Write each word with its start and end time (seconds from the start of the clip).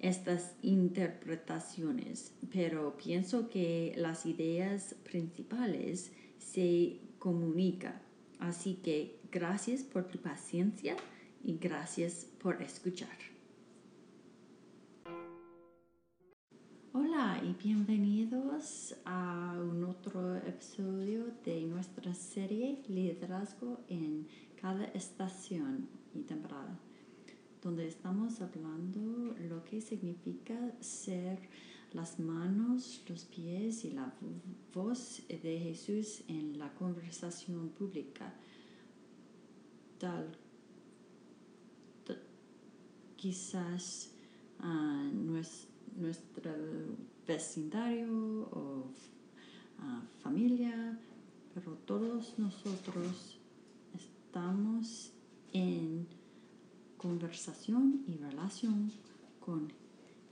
estas 0.00 0.54
interpretaciones, 0.62 2.34
pero 2.52 2.96
pienso 2.96 3.48
que 3.48 3.94
las 3.96 4.26
ideas 4.26 4.94
principales 5.04 6.12
se 6.38 7.00
comunican. 7.18 8.00
Así 8.38 8.74
que 8.74 9.20
gracias 9.32 9.82
por 9.82 10.08
tu 10.08 10.18
paciencia 10.18 10.96
y 11.42 11.56
gracias 11.58 12.26
por 12.40 12.62
escuchar. 12.62 13.16
Hola 16.92 17.42
y 17.44 17.52
bienvenidos 17.62 18.94
a 19.04 19.54
un 19.60 19.84
otro 19.84 20.36
episodio 20.36 21.26
de 21.44 21.62
nuestra 21.62 22.14
serie 22.14 22.82
Liderazgo 22.88 23.80
en 23.88 24.26
cada 24.60 24.86
estación 24.86 25.88
y 26.14 26.22
temporada, 26.22 26.78
donde 27.66 27.88
estamos 27.88 28.40
hablando 28.40 29.34
lo 29.48 29.64
que 29.64 29.80
significa 29.80 30.54
ser 30.78 31.36
las 31.92 32.20
manos, 32.20 33.02
los 33.08 33.24
pies 33.24 33.84
y 33.84 33.90
la 33.90 34.14
voz 34.72 35.22
de 35.28 35.58
Jesús 35.58 36.22
en 36.28 36.60
la 36.60 36.72
conversación 36.74 37.70
pública. 37.70 38.32
Tal, 39.98 40.28
quizás 43.16 44.12
uh, 44.60 45.12
nuestro 45.96 46.52
vecindario 47.26 48.48
o 48.52 48.86
ah, 49.80 50.02
familia, 50.20 50.96
pero 51.52 51.72
todos 51.84 52.38
nosotros 52.38 53.40
estamos 53.92 55.10
en 55.52 56.06
conversación 56.96 58.04
y 58.06 58.16
relación 58.16 58.90
con 59.40 59.72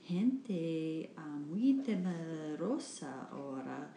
gente 0.04 1.10
ah, 1.16 1.38
muy 1.48 1.74
temerosa 1.82 3.28
ahora. 3.30 3.94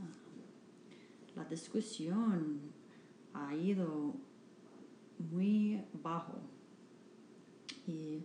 Ah, 0.00 1.36
la 1.36 1.44
discusión 1.44 2.60
ha 3.34 3.54
ido 3.54 4.14
muy 5.30 5.82
bajo 6.02 6.38
y 7.86 8.22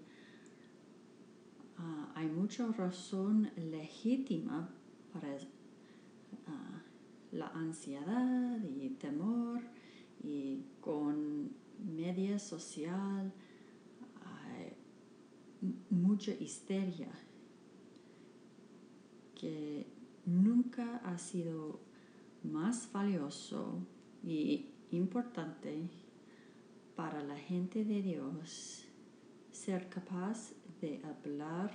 ah, 1.78 2.12
hay 2.16 2.28
mucha 2.28 2.68
razón 2.72 3.52
legítima 3.56 4.70
para 5.14 5.38
la 7.32 7.48
ansiedad 7.48 8.60
y 8.64 8.90
temor 8.90 9.60
y 10.24 10.62
con 10.82 11.52
media 11.84 12.38
social 12.38 13.34
mucha 15.90 16.32
histeria 16.32 17.12
que 19.36 19.86
nunca 20.26 20.98
ha 20.98 21.18
sido 21.18 21.80
más 22.44 22.90
valioso 22.92 23.86
y 24.24 24.70
importante 24.92 25.90
para 26.96 27.24
la 27.24 27.38
gente 27.38 27.84
de 27.84 28.02
Dios 28.02 28.86
ser 29.52 29.90
capaz 29.90 30.54
de 30.82 31.02
hablar 31.04 31.72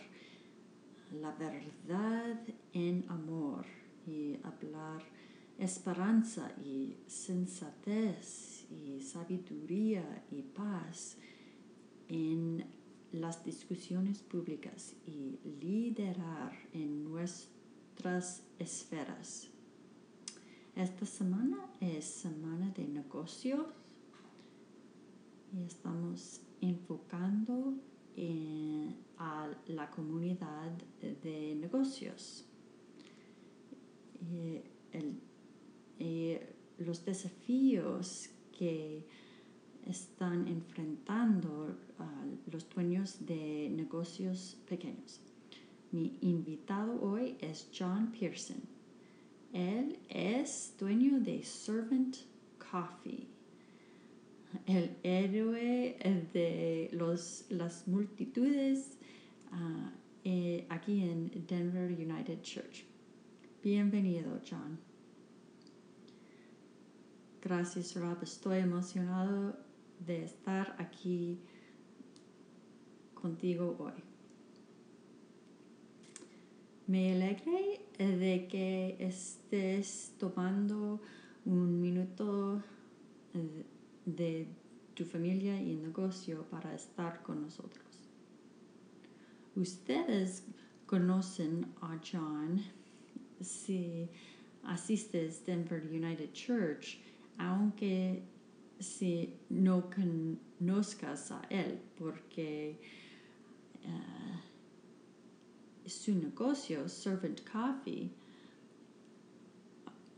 la 1.13 1.33
verdad 1.33 2.39
en 2.73 3.05
amor 3.09 3.65
y 4.07 4.39
hablar 4.43 5.03
esperanza 5.59 6.53
y 6.63 6.97
sensatez 7.07 8.67
y 8.71 9.01
sabiduría 9.01 10.25
y 10.31 10.43
paz 10.43 11.17
en 12.09 12.78
las 13.13 13.45
discusiones 13.45 14.23
públicas 14.23 14.95
y 15.07 15.39
liderar 15.61 16.53
en 16.73 17.05
nuestras 17.05 18.43
esferas. 18.59 19.49
Esta 20.77 21.07
semana 21.07 21.71
es 21.81 22.05
semana 22.05 22.71
de 22.71 22.87
negocios 22.87 23.67
y 25.53 25.63
estamos 25.63 26.41
enfocando 26.61 27.75
en, 28.17 28.97
a 29.17 29.49
la 29.67 29.91
comunidad 29.91 30.71
de 31.01 31.57
negocios. 31.61 32.45
Y 34.21 34.61
los 36.79 37.05
desafíos 37.05 38.31
que 38.57 39.05
están 39.87 40.49
enfrentando 40.49 41.77
los 42.51 42.69
dueños 42.71 43.25
de 43.27 43.71
negocios 43.71 44.57
pequeños. 44.69 45.21
Mi 45.91 46.19
invitado 46.21 47.01
hoy 47.01 47.37
es 47.41 47.69
John 47.77 48.13
Pearson. 48.13 48.61
Él 49.53 49.99
es 50.09 50.75
dueño 50.79 51.21
de 51.21 51.43
Servant 51.43 52.17
Coffee, 52.59 53.27
el 54.67 54.97
héroe 55.03 55.97
de 56.33 56.91
los, 56.93 57.47
las 57.49 57.89
multitudes 57.89 58.99
ah, 59.51 59.91
eh, 60.25 60.67
aquí 60.69 61.03
en 61.03 61.31
Denver 61.47 61.91
United 61.91 62.43
Church. 62.43 62.85
Bienvenido, 63.63 64.41
John. 64.49 64.79
Gracias, 67.43 67.97
Rob. 67.97 68.19
Estoy 68.23 68.59
emocionado 68.59 69.57
de 70.07 70.25
estar 70.25 70.75
aquí 70.79 71.39
contigo 73.15 73.77
hoy. 73.79 74.03
Me 76.87 77.13
alegré 77.13 77.81
de 77.99 78.47
que 78.49 78.97
estés 78.99 80.15
tomando 80.19 81.01
un 81.45 81.81
minuto 81.81 82.63
de 84.07 84.49
tu 84.95 85.05
familia 85.05 85.61
y 85.61 85.75
negocio 85.77 86.45
para 86.51 86.75
estar 86.75 87.23
con 87.23 87.43
nosotros. 87.43 87.85
Ustedes 89.55 90.45
conocen 90.87 91.67
a 91.83 92.01
John 92.01 92.63
si 93.41 94.09
asistes 94.65 95.45
Denver 95.45 95.83
United 95.83 96.33
Church 96.33 96.99
aunque 97.39 98.23
si 98.79 99.35
no 99.49 99.91
conozcas 99.91 101.33
a 101.33 101.43
él, 101.51 101.81
porque 101.99 102.81
eh, 103.83 104.41
su 105.87 106.15
negocio, 106.15 106.89
Servant 106.89 107.41
Coffee, 107.51 108.11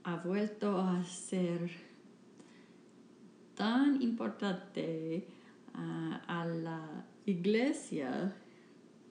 ha 0.05 0.17
vuelto 0.17 0.79
a 0.79 1.03
ser 1.05 1.71
tan 3.55 4.01
importante 4.03 5.17
eh, 5.17 5.25
a 5.75 6.45
la 6.45 7.05
iglesia 7.27 8.35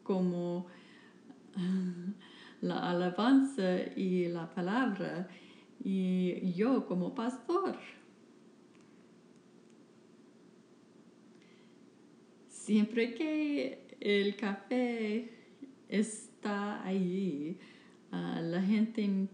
como 0.04 0.68
la 2.62 2.90
alabanza 2.90 3.80
y 3.96 4.28
la 4.28 4.50
palabra 4.50 5.28
y 5.84 6.54
yo 6.54 6.86
como 6.86 7.14
pastor. 7.14 7.78
Siempre 12.70 13.16
que 13.16 13.98
el 14.00 14.36
café 14.36 15.28
está 15.88 16.84
allí. 16.86 17.58
Ah, 18.12 18.42
la 18.44 18.62
gente, 18.62 19.28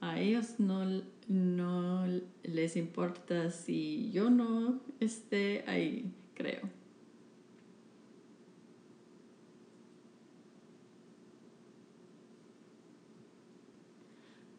a 0.00 0.18
ellos 0.18 0.58
no, 0.58 1.02
no 1.28 2.06
les 2.42 2.76
importa 2.76 3.50
si 3.50 4.10
yo 4.12 4.30
no 4.30 4.80
esté 4.98 5.62
ahí, 5.66 6.10
creo. 6.32 6.70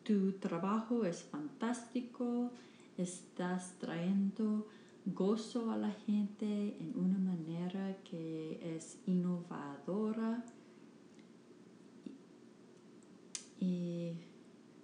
Tu 0.03 0.33
trabajo 0.33 1.05
es 1.05 1.23
fantástico, 1.23 2.51
estás 2.99 3.79
trayendo 3.79 4.67
gozo 5.05 5.71
a 5.71 5.77
la 5.77 5.91
gente 5.91 6.77
en 6.79 6.93
una 6.95 7.17
manera 7.17 7.97
que 8.03 8.75
es 8.75 8.99
innovadora 9.05 10.43
y 13.59 14.13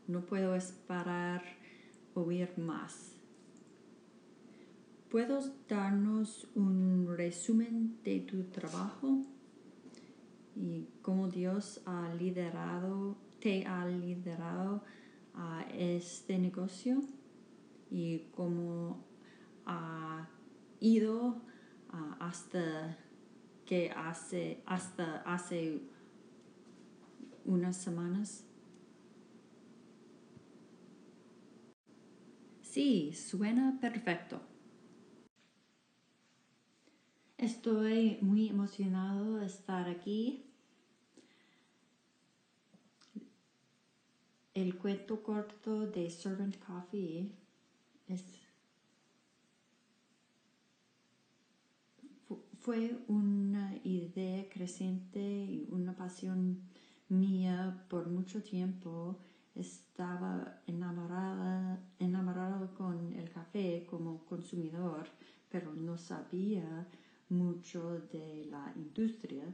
no 0.08 0.22
puedo 0.22 0.56
esperar 0.56 1.44
oír 2.14 2.58
más. 2.58 3.14
¿Puedes 5.10 5.52
darnos 5.68 6.48
un 6.56 7.14
resumen 7.16 7.98
de 8.04 8.20
tu 8.20 8.44
trabajo 8.46 9.22
y 10.56 10.88
cómo 11.02 11.28
Dios 11.30 11.82
ha 11.86 12.14
liderado, 12.16 13.16
te 13.40 13.66
ha 13.66 13.86
liderado 13.88 14.84
a 15.34 15.66
este 15.72 16.40
negocio 16.40 17.02
y 17.90 18.20
cómo 18.36 19.07
ha 19.68 20.28
ido 20.80 21.42
hasta 22.20 22.98
que 23.66 23.92
hace 23.92 24.64
hasta 24.66 25.18
hace 25.22 25.82
unas 27.46 27.76
semanas. 27.78 28.46
Sí, 32.62 33.14
suena 33.14 33.78
perfecto. 33.80 34.42
Estoy 37.38 38.18
muy 38.22 38.50
emocionado 38.50 39.38
de 39.38 39.46
estar 39.46 39.90
aquí. 39.90 40.44
El 44.54 44.78
cuento 44.78 45.22
corto 45.22 45.86
de 45.86 46.10
Servant 46.10 46.58
Coffee 46.58 47.32
es 48.08 48.24
fue 52.68 53.00
una 53.08 53.80
idea 53.86 54.46
creciente 54.50 55.22
y 55.22 55.70
una 55.72 55.96
pasión 55.96 56.64
mía 57.08 57.86
por 57.88 58.10
mucho 58.10 58.44
tiempo. 58.44 59.18
Estaba 59.56 60.60
enamorada, 60.68 61.80
enamorada 61.98 62.70
con 62.74 63.14
el 63.14 63.30
café 63.30 63.88
como 63.90 64.26
consumidor, 64.26 65.08
pero 65.48 65.72
no 65.76 65.98
sabía 65.98 66.86
mucho 67.30 68.02
de 68.12 68.48
la 68.52 68.74
industria. 68.76 69.46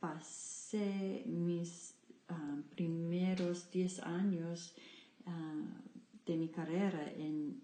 Pasé 0.00 1.24
mis 1.26 1.96
ah, 2.30 2.62
primeros 2.70 3.70
10 3.70 4.04
años 4.04 4.74
ah, 5.26 5.66
de 6.24 6.36
mi 6.38 6.48
carrera 6.48 7.12
en 7.12 7.60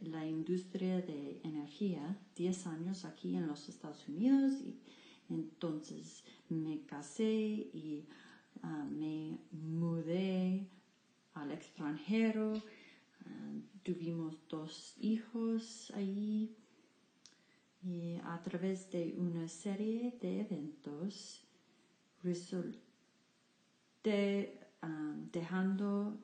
la 0.00 0.26
industria 0.26 1.00
de 1.02 1.40
energía 1.44 2.18
10 2.36 2.66
años 2.66 3.04
aquí 3.04 3.36
en 3.36 3.46
los 3.46 3.68
Estados 3.68 4.08
Unidos 4.08 4.52
y 4.60 4.78
entonces 5.28 6.24
me 6.48 6.80
casé 6.86 7.32
y 7.32 8.06
ah, 8.62 8.86
me 8.90 9.38
mudé 9.52 10.66
al 11.34 11.52
extranjero. 11.52 12.54
Ah, 13.24 13.52
tuvimos 13.82 14.36
dos 14.48 14.94
hijos 15.00 15.92
ahí 15.94 16.56
y 17.82 18.16
a 18.24 18.40
través 18.42 18.90
de 18.90 19.14
una 19.16 19.48
serie 19.48 20.18
de 20.20 20.40
eventos 20.40 21.44
resulté 22.22 22.80
ah, 24.82 25.14
dejando 25.32 26.18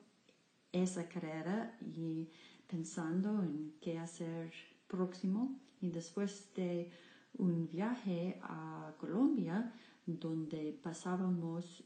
esa 0.71 1.07
carrera 1.07 1.77
y 1.81 2.29
pensando 2.67 3.41
en 3.43 3.73
qué 3.81 3.97
hacer 3.97 4.51
próximo 4.87 5.59
y 5.81 5.89
después 5.89 6.51
de 6.55 6.91
un 7.37 7.67
viaje 7.67 8.39
a 8.41 8.93
Colombia 8.99 9.73
donde 10.05 10.77
pasábamos 10.81 11.83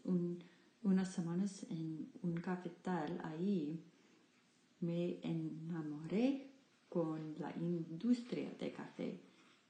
unas 0.83 1.11
semanas 1.11 1.65
en 1.69 2.11
un 2.21 2.35
cafetal 2.35 3.19
ahí, 3.23 3.83
me 4.79 5.19
enamoré 5.21 6.51
con 6.89 7.35
la 7.39 7.51
industria 7.57 8.51
de 8.59 8.71
café 8.71 9.19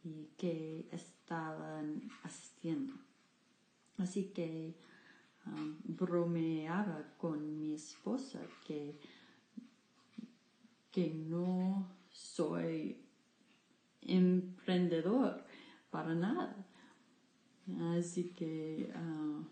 y 0.03 0.29
que 0.37 0.87
estaban 0.91 2.01
asistiendo. 2.23 2.93
Así 3.97 4.31
que 4.33 4.75
um, 5.45 5.77
bromeaba 5.83 7.15
con 7.17 7.59
mi 7.59 7.73
esposa 7.73 8.39
que 8.65 8.99
que 10.91 11.09
no 11.09 11.87
soy 12.09 13.01
emprendedor 14.01 15.45
para 15.89 16.13
nada. 16.13 16.65
Así 17.97 18.29
que 18.29 18.91
ah, 18.93 19.43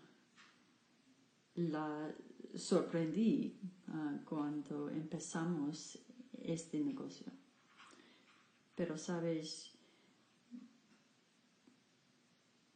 la 1.54 2.14
sorprendí 2.54 3.58
ah, 3.88 4.18
cuando 4.24 4.90
empezamos 4.90 5.98
este 6.32 6.80
negocio. 6.80 7.26
Pero 8.74 8.98
sabes, 8.98 9.72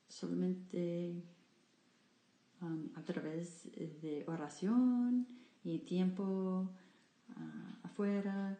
solamente 0.09 1.23
ah, 2.61 2.77
a 2.95 3.03
través 3.03 3.65
de 3.75 4.25
oración 4.27 5.27
y 5.65 5.81
tiempo 5.81 6.71
afuera. 7.83 8.59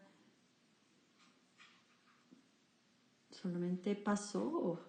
Solamente 3.31 3.95
pasó. 3.95 4.81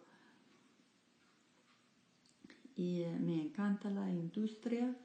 Y 2.76 3.02
eh, 3.02 3.18
me 3.20 3.42
encanta 3.42 3.90
la 3.90 4.10
industria. 4.10 4.96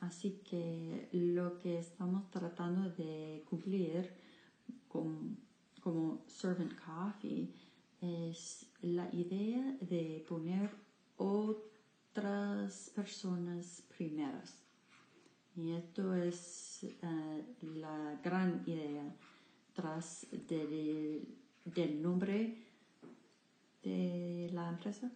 Así 0.00 0.42
que 0.44 1.08
lo 1.12 1.58
que 1.58 1.78
estamos 1.78 2.30
tratando 2.30 2.90
de 2.90 3.44
cumplir 3.48 4.12
con, 4.88 5.38
como 5.80 6.24
Servant 6.26 6.74
Coffee 6.78 7.52
es 8.00 8.66
la 8.82 9.08
idea 9.14 9.76
de 9.80 10.24
poner 10.28 10.70
otras 11.16 12.90
personas 12.94 13.82
primeras. 13.96 14.63
Y 15.56 15.72
esto 15.72 16.14
es 16.14 16.84
eh, 16.84 17.44
la 17.62 18.20
gran 18.22 18.62
idea 18.66 19.14
tras 19.72 20.26
del, 20.30 21.28
del 21.64 22.02
nombre 22.02 22.56
de 23.82 24.50
la 24.52 24.68
empresa. 24.68 25.10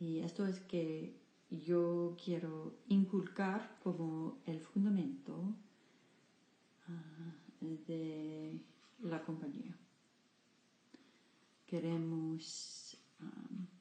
Y 0.00 0.20
esto 0.20 0.46
es 0.46 0.60
que 0.60 1.14
yo 1.50 2.16
quiero 2.22 2.74
inculcar 2.88 3.78
como 3.82 4.38
el 4.46 4.60
fundamento 4.60 5.54
ah, 6.88 7.34
de 7.60 8.60
la 9.00 9.22
compañía. 9.22 9.76
Queremos 11.66 12.96
ah, 13.20 13.77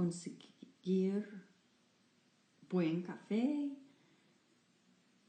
conseguir 0.00 1.28
buen 2.70 3.02
café 3.02 3.70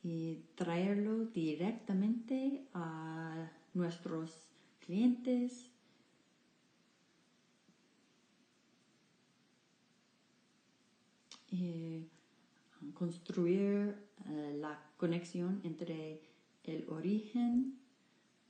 y 0.02 0.46
traerlo 0.56 1.26
directamente 1.26 2.66
a 2.74 3.52
nuestros 3.74 4.32
clientes. 4.80 5.70
Y 11.50 12.08
construir 12.94 13.98
eh, 14.26 14.56
la 14.58 14.80
conexión 14.96 15.60
entre 15.66 16.22
el 16.64 16.88
origen 16.88 17.78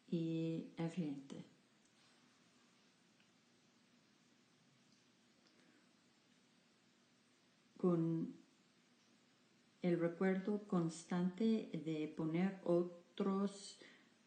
y 0.08 0.68
el 0.78 0.90
cliente. 0.92 1.51
Con 7.82 8.36
el 9.82 10.00
recuerdo 10.00 10.68
constante 10.68 11.72
de 11.86 12.14
poner 12.16 12.60
otros 12.64 13.80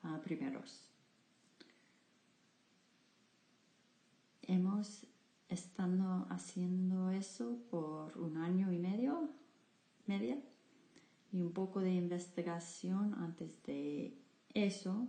ah, 0.03 0.21
primeros. 0.25 0.95
hemos 4.49 5.07
estado 5.49 6.27
haciendo 6.31 7.11
eso 7.11 7.59
por 7.71 8.17
un 8.19 8.37
año 8.37 8.73
y 8.73 8.79
medio, 8.79 9.31
media, 10.07 10.39
y 11.33 11.41
un 11.41 11.53
poco 11.53 11.81
de 11.81 11.93
investigación 11.95 13.15
antes 13.15 13.63
de 13.65 14.17
eso. 14.53 15.09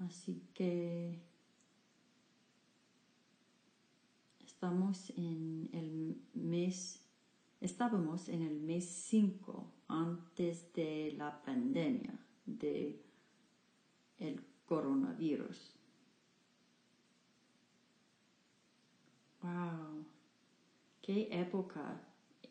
Así 0.00 0.42
que 0.54 1.22
estamos 4.58 5.10
en 5.10 5.70
el 5.72 6.20
mes, 6.34 7.00
estábamos 7.60 8.28
en 8.28 8.42
el 8.42 8.58
mes 8.58 8.86
5 9.08 9.72
antes 9.86 10.72
de 10.72 11.14
la 11.16 11.40
pandemia 11.42 12.18
de 12.44 13.00
el 14.18 14.44
coronavirus. 14.66 15.76
Wow, 19.42 20.04
qué 21.02 21.28
época 21.30 22.02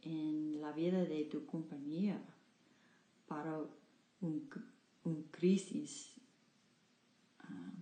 en 0.02 0.62
la 0.62 0.72
vida 0.72 1.04
de 1.04 1.26
tu 1.26 1.46
compañía 1.46 2.24
para 3.28 3.60
un, 4.22 4.50
crisis. 5.30 6.16
Ah, 7.42 7.74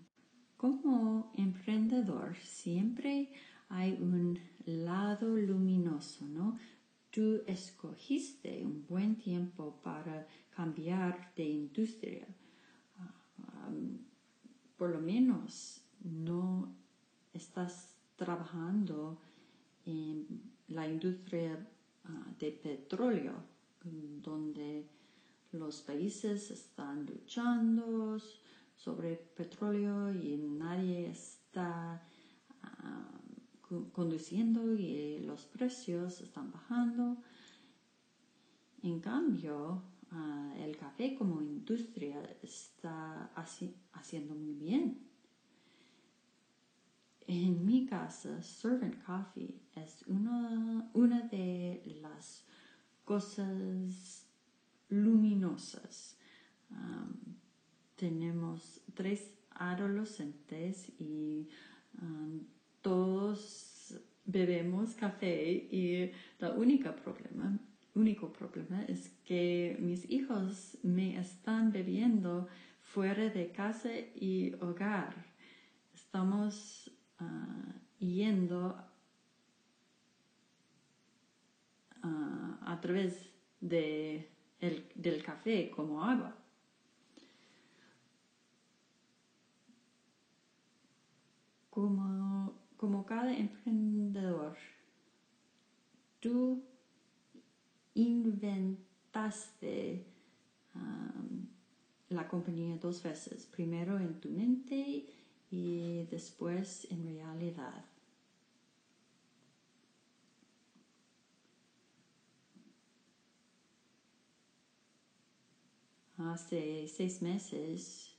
como 0.57 1.31
emprendedor 1.35 2.35
siempre 2.37 3.31
hay 3.69 3.97
un 4.01 4.39
lado 4.65 5.35
luminoso, 5.35 6.25
¿no? 6.25 6.57
Tú 7.09 7.41
escogiste 7.47 8.63
un 8.63 8.85
buen 8.87 9.15
tiempo 9.15 9.79
para 9.81 10.27
cambiar 10.49 11.33
de 11.35 11.45
industria. 11.45 12.27
Ah, 12.99 13.69
por 14.77 14.89
lo 14.89 14.99
menos 14.99 15.81
no 16.03 16.75
estás 17.33 17.95
trabajando 18.15 19.17
en 19.85 20.41
la 20.67 20.87
industria 20.87 21.67
ah, 22.05 22.33
de 22.39 22.51
petróleo, 22.51 23.33
donde 23.83 24.87
los 25.51 25.81
países 25.81 26.51
están 26.51 27.05
luchando 27.05 28.17
sobre 28.75 29.15
petróleo 29.15 30.13
y 30.13 30.37
nadie 30.37 31.09
está 31.09 32.01
ah, 32.63 33.14
conduciendo 33.93 34.75
y 34.75 35.19
los 35.19 35.45
precios 35.45 36.21
están 36.21 36.51
bajando. 36.51 37.17
En 38.83 38.99
cambio, 38.99 39.81
ah, 40.11 40.53
el 40.57 40.77
café 40.77 41.15
como 41.15 41.41
industria 41.41 42.21
está 42.41 43.31
haciendo 43.93 44.35
muy 44.35 44.53
bien. 44.53 44.99
En 47.27 47.65
mi 47.65 47.87
casa, 47.87 48.43
Servant 48.43 49.03
Coffee 49.03 49.59
es 49.75 50.03
una, 50.05 50.89
una 50.93 51.21
de 51.23 51.81
las 52.01 52.45
cosas 53.03 54.25
luminosas. 54.89 56.17
tenemos 57.95 58.81
tres 58.93 59.31
adolescentes 59.51 60.89
y 60.99 61.47
todos 62.85 63.95
bebemos 64.25 64.93
café 64.93 65.51
y 65.71 66.11
el 66.37 66.51
único 66.55 66.95
problema, 66.95 67.57
único 67.95 68.31
problema 68.31 68.83
es 68.83 69.09
que 69.23 69.75
mis 69.79 70.07
hijos 70.07 70.77
me 70.83 71.19
están 71.19 71.71
bebiendo 71.71 72.47
fuera 72.81 73.27
de 73.29 73.51
casa 73.51 73.89
y 74.13 74.53
hogar. 74.61 75.15
Estamos 75.95 76.91
uh, 77.19 77.73
yendo 77.97 78.77
uh, 82.03 82.53
a 82.61 82.79
través 82.81 83.31
de 83.61 84.29
el, 84.59 84.87
del 84.93 85.23
café 85.23 85.71
como 85.71 86.03
agua. 86.03 86.37
Como, 91.71 92.64
como 92.85 93.03
cada 93.03 93.35
emprendedor, 93.35 94.55
tú 96.19 96.63
inventaste 97.95 100.05
um, 100.75 101.47
la 102.09 102.27
compañía 102.27 102.77
dos 102.77 103.01
veces, 103.01 103.47
primero 103.47 103.97
en 103.97 104.19
tu 104.19 104.29
mente 104.29 105.07
y 105.49 106.05
después 106.11 106.85
en 106.91 107.07
realidad. 107.07 107.83
Hace 116.19 116.87
seis 116.87 117.23
meses 117.23 118.15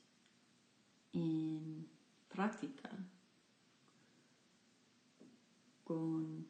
en 1.12 1.86
práctica 2.28 2.90
con 5.86 6.44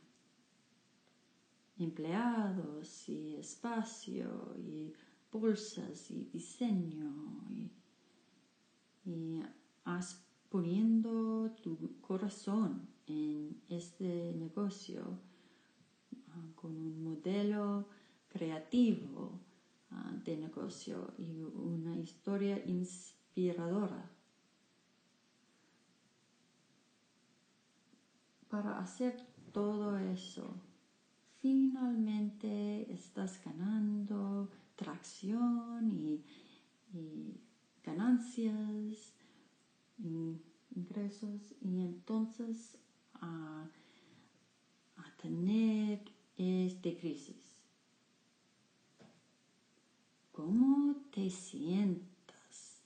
empleados 1.79 3.07
y 3.11 3.37
espacio 3.37 4.55
y 4.57 4.95
bolsas 5.31 6.11
y 6.11 6.25
diseño 6.33 7.13
y, 7.51 7.71
y 9.05 9.43
poniendo 10.49 11.51
tu 11.63 12.01
corazón 12.01 12.89
en 13.07 13.61
este 13.69 14.33
negocio 14.35 15.03
ah, 16.31 16.47
con 16.55 16.71
un 16.79 17.05
modelo 17.05 17.87
creativo 18.29 19.39
ah, 19.91 20.13
de 20.25 20.39
negocio 20.39 21.13
y 21.19 21.43
una 21.43 21.95
historia 21.95 22.59
inspiradora. 22.65 24.16
Para 28.49 28.79
hacer 28.79 29.17
todo 29.53 29.99
eso, 29.99 30.55
finalmente 31.41 32.93
estás 32.93 33.43
ganando 33.45 34.51
tracción 34.77 35.91
y, 35.91 36.25
y 36.93 37.41
ganancias 37.83 39.13
ingresos 40.77 41.55
y 41.61 41.81
entonces 41.81 42.79
a, 43.15 43.69
tener 45.23 46.01
este 46.37 46.97
crisis. 46.97 47.57
¿Cómo 50.31 50.95
te 51.11 51.31
sientas? 51.31 52.83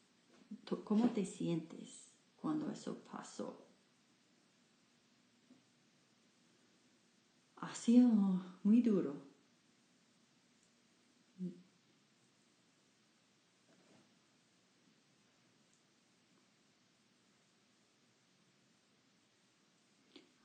¿Cómo 0.85 1.11
te 1.11 1.27
sientes 1.27 2.07
cuando 2.41 2.71
eso 2.71 2.97
pasó? 3.11 3.70
Ha 7.61 7.75
sido 7.75 8.09
muy 8.63 8.83
duro. 8.83 9.15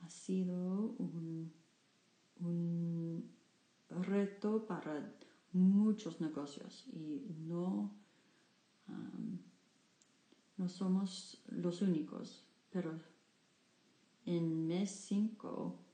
Ha 0.02 0.10
sido 0.10 0.96
un, 1.00 1.54
reto 3.90 4.68
para 4.68 5.16
muchos 5.54 6.22
negocios 6.22 6.86
y 6.94 7.26
no, 7.48 7.92
no 10.58 10.70
somos 10.70 11.42
los 11.48 11.82
únicos, 11.82 12.46
pero 12.70 13.00
en 14.26 14.68
mes 14.68 14.92
5 14.92 15.85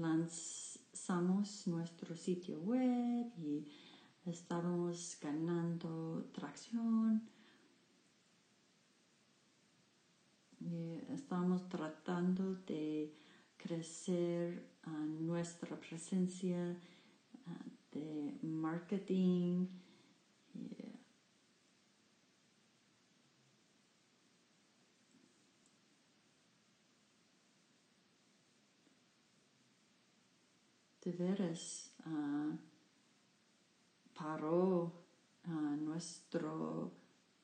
lanzamos 0.00 1.66
nuestro 1.66 2.16
sitio 2.16 2.58
web 2.60 3.26
y 3.38 3.66
estábamos 4.24 5.18
ganando 5.20 6.30
tracción. 6.32 7.22
Y 10.60 11.00
estamos 11.12 11.68
tratando 11.68 12.54
de 12.66 13.14
crecer 13.56 14.66
nuestra 15.20 15.78
presencia 15.78 16.76
de 17.92 18.38
marketing. 18.42 19.66
De 31.10 31.24
veras 31.24 31.92
paró 34.14 34.92
nuestro 35.80 36.92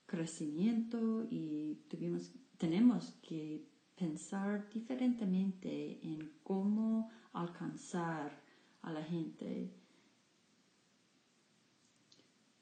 crecimiento 0.07 1.27
y 1.31 1.75
tuvimos, 1.89 2.33
tenemos 2.59 3.13
que 3.23 3.67
pensar 3.97 4.69
diferentemente 4.71 5.99
en 6.03 6.33
cómo 6.45 7.11
alcanzar 7.33 8.41
a 8.83 8.93
la 8.93 9.03
gente. 9.03 9.73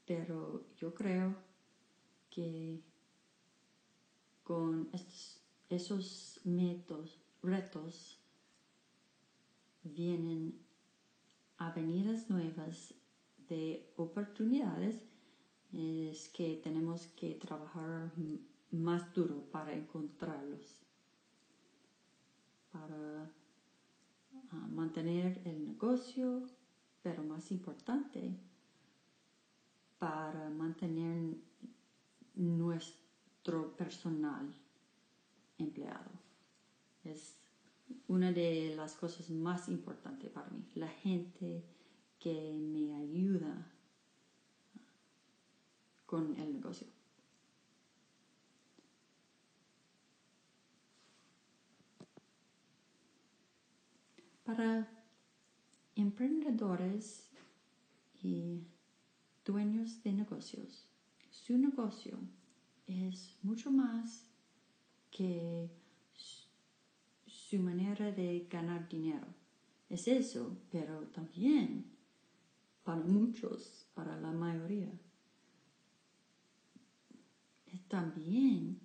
Pero 0.07 0.67
yo 0.77 0.95
creo 0.95 1.35
que 2.31 2.83
con 4.43 4.89
esos 5.69 6.41
métodos, 6.45 7.19
retos, 7.43 8.21
vienen 9.83 10.64
avenidas 11.59 12.31
nuevas 12.31 12.95
de 13.49 13.93
oportunidades 13.97 15.07
es 15.73 16.29
que 16.29 16.61
tenemos 16.63 17.07
que 17.09 17.35
trabajar 17.35 18.13
más 18.71 19.13
duro 19.13 19.43
para 19.51 19.73
encontrarlos, 19.73 20.81
para 22.71 23.31
ah, 24.51 24.69
mantener 24.71 25.41
el 25.45 25.65
negocio, 25.65 26.47
pero 27.03 27.23
más 27.23 27.51
importante, 27.51 28.37
para 29.99 30.51
mantener 30.51 31.37
nuestro 32.35 33.77
personal 33.77 34.55
empleado. 35.59 36.11
Es 37.05 37.44
una 38.09 38.33
de 38.33 38.75
las 38.77 38.95
cosas 38.95 39.31
más 39.31 39.69
importantes 39.69 40.31
para 40.31 40.51
mí, 40.51 40.65
la 40.75 40.89
gente 40.89 41.65
que 42.19 42.53
me 42.53 42.95
ayuda 42.95 43.71
con 46.07 46.37
el 46.37 46.53
negocio. 46.53 46.87
Para 54.45 54.89
emprendedores 55.97 57.31
y 58.23 58.63
dueños 59.45 60.03
de 60.03 60.13
negocios, 60.13 60.87
su 61.31 61.57
negocio 61.57 62.19
es 62.87 63.37
mucho 63.43 63.71
más 63.71 64.27
que 65.11 65.71
su 67.55 67.63
manera 67.63 68.11
de 68.11 68.49
ganar 68.51 68.89
dinero. 68.89 69.27
Es 69.89 70.09
eso, 70.09 70.57
pero 70.71 71.07
también 71.09 71.85
para 72.83 73.01
muchos, 73.01 73.87
para 73.95 74.19
la 74.21 74.33
mayoría, 74.33 74.91
es 77.67 77.81
también 77.87 78.81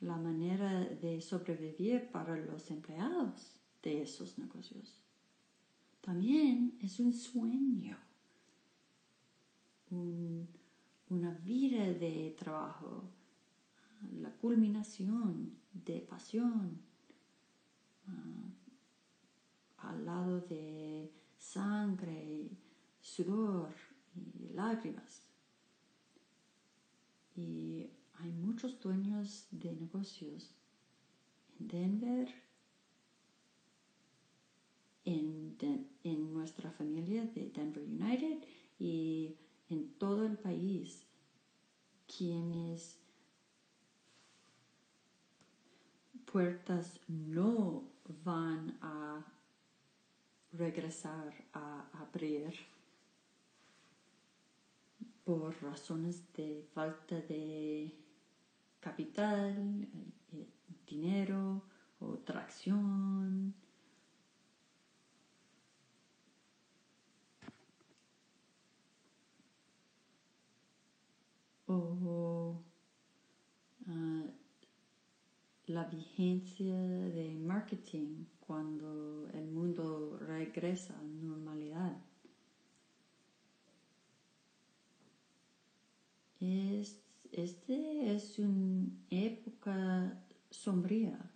la 0.00 0.16
manera 0.16 0.80
de 0.84 1.20
sobrevivir 1.20 2.10
para 2.10 2.36
los 2.36 2.70
empleados 2.70 3.60
de 3.82 4.02
esos 4.02 4.38
negocios. 4.38 5.00
También 6.00 6.78
es 6.80 6.98
un 6.98 7.12
sueño, 7.12 7.96
una 9.90 11.30
vida 11.44 11.84
de 11.92 12.34
trabajo, 12.36 13.04
la 14.20 14.30
culminación 14.32 15.56
de 15.72 16.00
pasión 16.00 16.80
ah, 18.06 18.52
al 19.78 20.04
lado 20.04 20.40
de 20.40 21.12
sangre, 21.36 22.50
sudor 23.00 23.74
y 24.38 24.48
lágrimas. 24.52 25.22
Y 27.34 27.90
hay 28.14 28.32
muchos 28.32 28.80
dueños 28.80 29.46
de 29.50 29.72
negocios 29.72 30.54
en 31.58 31.68
Denver, 31.68 32.28
en, 35.04 35.56
en 36.02 36.32
nuestra 36.32 36.70
familia 36.70 37.24
de 37.26 37.50
Denver 37.50 37.84
United 37.84 38.42
y 38.78 39.36
en 39.68 39.88
todo 39.98 40.24
el 40.26 40.38
país 40.38 41.06
quienes 42.06 42.98
puertas 46.36 47.00
no 47.08 47.82
van 48.22 48.76
a 48.82 49.24
regresar 50.52 51.32
a 51.54 51.86
abrir 51.94 52.52
por 55.24 55.56
razones 55.62 56.30
de 56.34 56.62
falta 56.74 57.14
de 57.22 57.90
capital, 58.80 59.88
eh, 60.34 60.46
dinero 60.86 61.62
o 62.00 62.18
tracción. 62.18 63.54
O 71.66 72.62
ah, 73.88 74.35
la 75.66 75.84
vigencia 75.84 76.76
de 76.76 77.34
marketing 77.34 78.24
cuando 78.40 79.28
el 79.32 79.50
mundo 79.50 80.18
regresa 80.18 80.98
a 80.98 81.02
normalidad. 81.02 81.96
Es, 86.40 87.02
este 87.32 88.14
es 88.14 88.38
una 88.38 88.88
época 89.10 90.24
sombría 90.50 91.32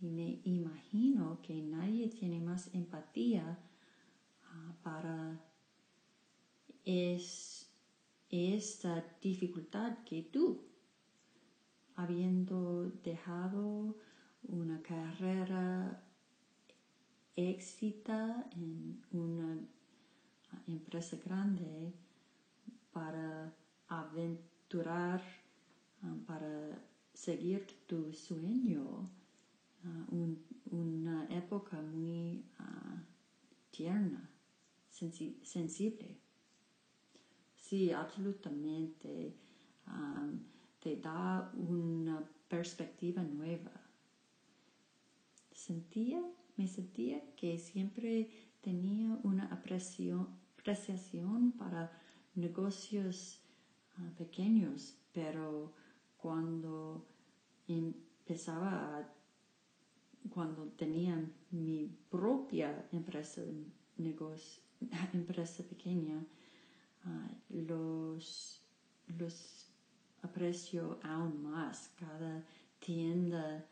y 0.00 0.10
me 0.10 0.40
imagino 0.44 1.40
que 1.42 1.62
nadie 1.62 2.08
tiene 2.08 2.40
más 2.40 2.74
empatía 2.74 3.58
ah, 4.44 4.76
para 4.82 5.40
es, 6.84 7.68
esta 8.30 9.04
dificultad 9.20 10.04
que 10.04 10.22
tú, 10.22 10.64
habiendo 11.96 12.90
dejado 13.02 13.96
una 14.42 14.80
carrera 14.82 16.02
éxita 17.34 18.48
en 18.52 19.02
una 19.10 19.58
empresa 20.66 21.16
grande 21.24 21.92
para 22.92 23.52
aventurar, 23.88 25.22
um, 26.02 26.20
para 26.24 26.78
seguir 27.12 27.66
tu 27.86 28.12
sueño, 28.12 29.10
uh, 29.84 30.36
una 30.70 31.26
época 31.30 31.80
muy 31.80 32.44
uh, 32.60 32.98
tierna, 33.70 34.30
sensible. 34.88 36.18
Sí, 37.56 37.92
absolutamente. 37.92 39.34
Te 40.86 40.96
da 40.96 41.50
una 41.56 42.24
perspectiva 42.48 43.22
nueva. 43.22 43.72
Sentía, 45.52 46.22
me 46.56 46.68
sentía 46.68 47.20
que 47.34 47.58
siempre 47.58 48.30
tenía 48.60 49.18
una 49.24 49.46
apreciación 49.46 51.52
para 51.58 51.90
negocios 52.34 53.40
Ah, 53.98 54.10
pequeños, 54.18 54.94
pero 55.12 55.72
cuando 56.18 57.06
empezaba 57.66 59.08
cuando 60.28 60.66
tenía 60.72 61.24
mi 61.50 61.96
propia 62.10 62.86
empresa, 62.92 63.40
empresa 65.14 65.62
pequeña, 65.62 66.26
ah, 67.04 67.30
los, 67.48 68.60
los 69.06 69.65
aprecio 70.26 70.98
aún 71.02 71.42
más. 71.42 71.90
Cada 71.96 72.44
tienda 72.78 73.64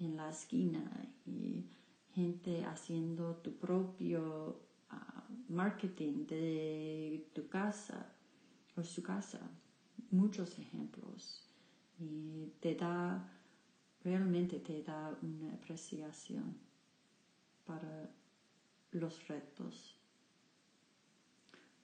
en 0.00 0.16
la 0.16 0.30
esquina 0.30 0.82
y 1.26 1.66
gente 2.14 2.64
haciendo 2.64 3.36
tu 3.36 3.56
propio 3.56 4.60
ah, 4.90 5.24
marketing 5.48 6.26
de 6.26 7.30
tu 7.34 7.48
casa 7.48 8.12
o 8.76 8.82
su 8.82 9.02
casa 9.02 9.40
muchos 10.10 10.58
ejemplos 10.58 11.42
y 11.98 12.52
te 12.60 12.74
da, 12.74 13.28
realmente 14.02 14.60
te 14.60 14.82
da 14.82 15.16
una 15.22 15.52
apreciación 15.54 16.56
para 17.64 18.10
los 18.92 19.26
retos. 19.28 19.96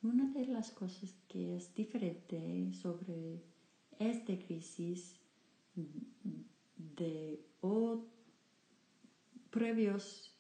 Una 0.02 0.32
de 0.32 0.46
las 0.46 0.70
cosas 0.72 1.14
que 1.28 1.56
es 1.56 1.74
diferente 1.74 2.72
sobre 2.72 3.42
esta 4.10 4.38
crisis 4.38 5.16
de 6.76 7.44
previos 9.50 10.34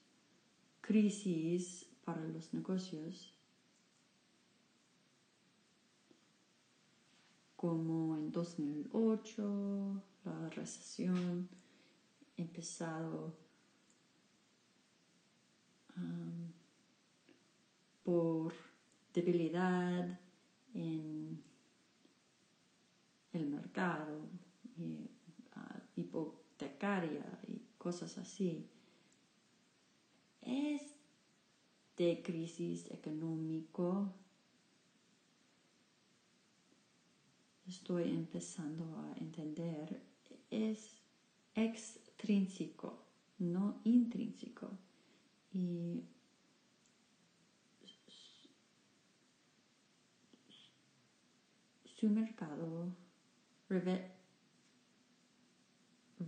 crisis 0.80 1.86
para 2.04 2.26
los 2.28 2.52
negocios 2.52 3.34
como 7.56 8.16
en 8.16 8.32
2008 8.32 10.02
la 10.24 10.48
recesión 10.50 11.48
empezado 12.36 13.36
um, 15.96 16.50
por 18.02 18.52
debilidad 19.14 20.18
en 20.74 21.51
el 23.32 23.46
mercado 23.46 24.28
y, 24.76 25.10
uh, 25.56 26.00
hipotecaria 26.00 27.40
y 27.48 27.62
cosas 27.78 28.18
así. 28.18 28.68
Es 30.40 30.94
de 31.96 32.22
crisis 32.22 32.90
económico. 32.90 34.12
Estoy 37.66 38.10
empezando 38.10 38.84
a 38.98 39.14
entender. 39.18 40.02
Es 40.50 41.00
extrínseco, 41.54 43.04
no 43.38 43.80
intrínseco. 43.84 44.70
Y 45.52 46.02
su 51.84 52.08
mercado 52.08 52.92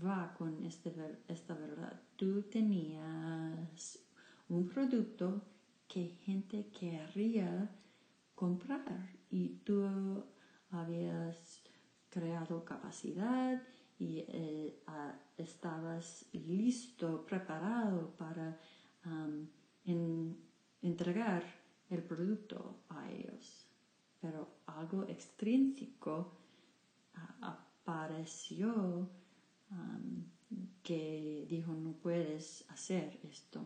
va 0.04 0.34
con 0.36 0.64
este, 0.64 0.92
esta 1.28 1.54
verdad. 1.54 2.00
Tú 2.16 2.42
tenías 2.42 3.98
un 4.48 4.68
producto 4.68 5.42
que 5.88 6.18
gente 6.24 6.70
querría 6.70 7.70
comprar 8.34 9.10
y 9.30 9.60
tú 9.64 10.24
habías 10.70 11.62
creado 12.10 12.64
capacidad 12.64 13.62
y 13.98 14.24
eh, 14.28 14.82
estabas 15.36 16.26
listo, 16.32 17.24
preparado 17.26 18.10
para 18.16 18.58
entregar 20.82 21.44
el 21.90 22.02
producto 22.02 22.84
a 22.88 23.10
ellos. 23.10 23.66
Pero 24.20 24.48
algo 24.66 25.04
extrínseco 25.04 26.43
apareció 27.40 29.08
que 30.82 31.46
dijo 31.48 31.72
no 31.72 31.92
puedes 31.92 32.64
hacer 32.70 33.18
esto 33.24 33.64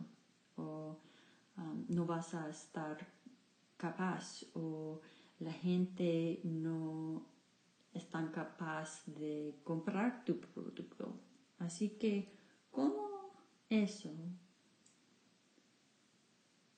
o 0.55 0.97
no 1.87 2.05
vas 2.05 2.33
a 2.33 2.49
estar 2.49 2.97
capaz 3.77 4.45
o 4.53 5.01
la 5.39 5.53
gente 5.53 6.41
no 6.43 7.25
están 7.93 8.31
capaz 8.31 9.05
de 9.05 9.59
comprar 9.63 10.23
tu 10.25 10.39
producto. 10.39 11.19
Así 11.59 11.89
que, 11.89 12.31
¿cómo 12.71 13.33
eso 13.69 14.13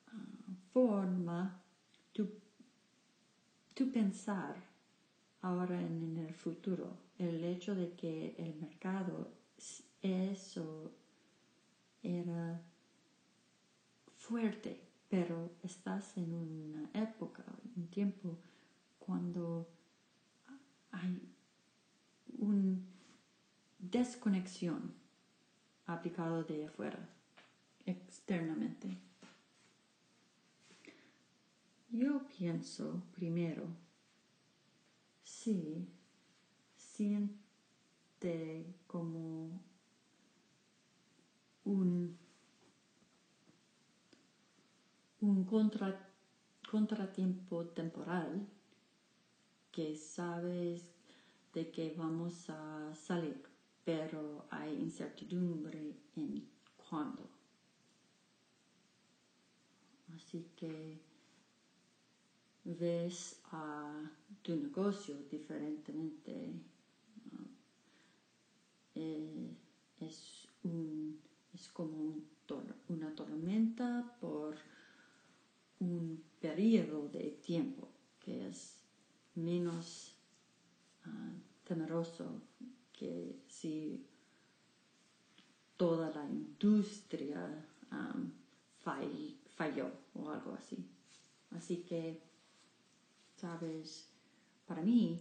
ah, 0.07 0.53
forma 0.73 1.61
tu, 2.13 2.29
tu, 3.73 3.91
pensar 3.91 4.55
ahora 5.41 5.79
en, 5.79 6.17
el 6.17 6.33
futuro? 6.33 6.97
El 7.17 7.43
hecho 7.43 7.75
de 7.75 7.93
que 7.93 8.35
el 8.37 8.55
mercado, 8.55 9.31
eso 10.01 10.91
era 12.03 12.61
fuerte, 14.17 14.81
pero 15.09 15.51
estás 15.63 16.17
en 16.17 16.33
una 16.33 16.89
época, 16.93 17.43
un 17.75 17.87
tiempo 17.87 18.37
cuando 18.99 19.67
hay 20.91 21.21
una 22.37 22.79
desconexión 23.79 24.93
aplicado 25.85 26.43
de 26.43 26.65
afuera, 26.65 27.09
externamente. 27.85 28.97
Yo 31.89 32.21
pienso 32.37 33.03
primero, 33.13 33.65
si 35.43 35.87
siente 36.77 37.35
como 38.85 39.59
un, 41.65 42.15
un 45.21 45.45
contratiempo 46.69 47.65
temporal 47.69 48.47
que 49.71 49.95
sabes 49.95 50.83
de 51.53 51.71
que 51.71 51.95
vamos 51.97 52.47
a 52.49 52.93
salir, 52.93 53.41
pero 53.83 54.45
hay 54.51 54.75
incertidumbre 54.75 55.97
en 56.15 56.47
cuándo. 56.87 57.27
Así 60.15 60.45
que 60.55 61.10
ves 62.63 63.41
a 63.51 64.09
tu 64.41 64.55
negocio 64.55 65.15
diferentemente. 65.29 66.53
Eh, 68.93 69.55
es, 69.99 70.47
un, 70.63 71.19
es 71.53 71.67
como 71.69 72.21
una 72.89 73.15
tormenta 73.15 74.17
por 74.19 74.57
un 75.79 76.23
periodo 76.39 77.07
de 77.09 77.39
tiempo 77.41 77.87
que 78.19 78.49
es 78.49 78.77
menos 79.35 80.15
uh, 81.05 81.67
temeroso 81.67 82.41
que 82.91 83.41
si 83.47 84.05
toda 85.77 86.11
la 86.11 86.23
industria 86.29 87.65
fall, 88.83 89.35
falló 89.55 89.89
o 90.13 90.29
algo 90.29 90.53
así. 90.53 90.77
Así 91.51 91.77
que, 91.77 92.21
sabes, 93.41 94.07
para 94.67 94.83
mí 94.83 95.19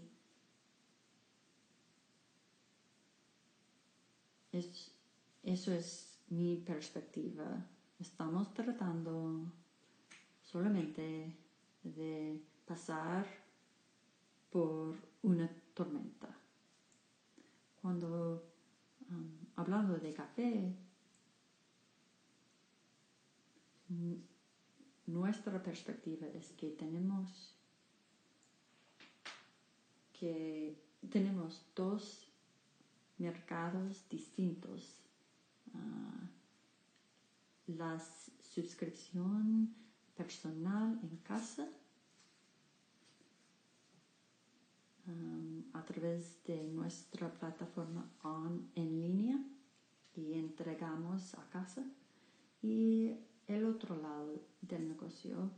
es, 4.52 4.92
eso 5.42 5.72
es 5.72 6.18
mi 6.28 6.56
perspectiva. 6.58 7.46
Estamos 7.98 8.52
tratando 8.52 9.50
solamente 10.42 11.34
de 11.82 12.42
pasar 12.66 13.26
por 14.50 14.96
una 15.22 15.48
tormenta. 15.72 16.28
Cuando 17.80 18.44
um, 19.08 19.30
hablando 19.56 19.96
de 19.96 20.12
café, 20.12 20.76
nuestra 25.06 25.62
perspectiva 25.62 26.26
es 26.26 26.52
que 26.52 26.70
tenemos 26.70 27.59
que 30.20 30.76
tenemos 31.10 31.64
dos 31.74 32.28
mercados 33.16 34.06
distintos. 34.10 35.00
Uh, 35.72 36.28
la 37.78 37.98
suscripción 38.42 39.74
personal 40.14 41.00
en 41.02 41.16
casa 41.18 41.66
a 45.72 45.84
través 45.84 46.44
de 46.44 46.62
nuestra 46.64 47.32
plataforma 47.32 48.08
en 48.74 49.00
línea 49.00 49.38
y 50.14 50.34
entregamos 50.34 51.34
a 51.34 51.48
casa. 51.48 51.84
Y 52.62 53.16
el 53.46 53.64
otro 53.64 53.96
lado 53.96 54.40
del 54.60 54.88
negocio, 54.88 55.50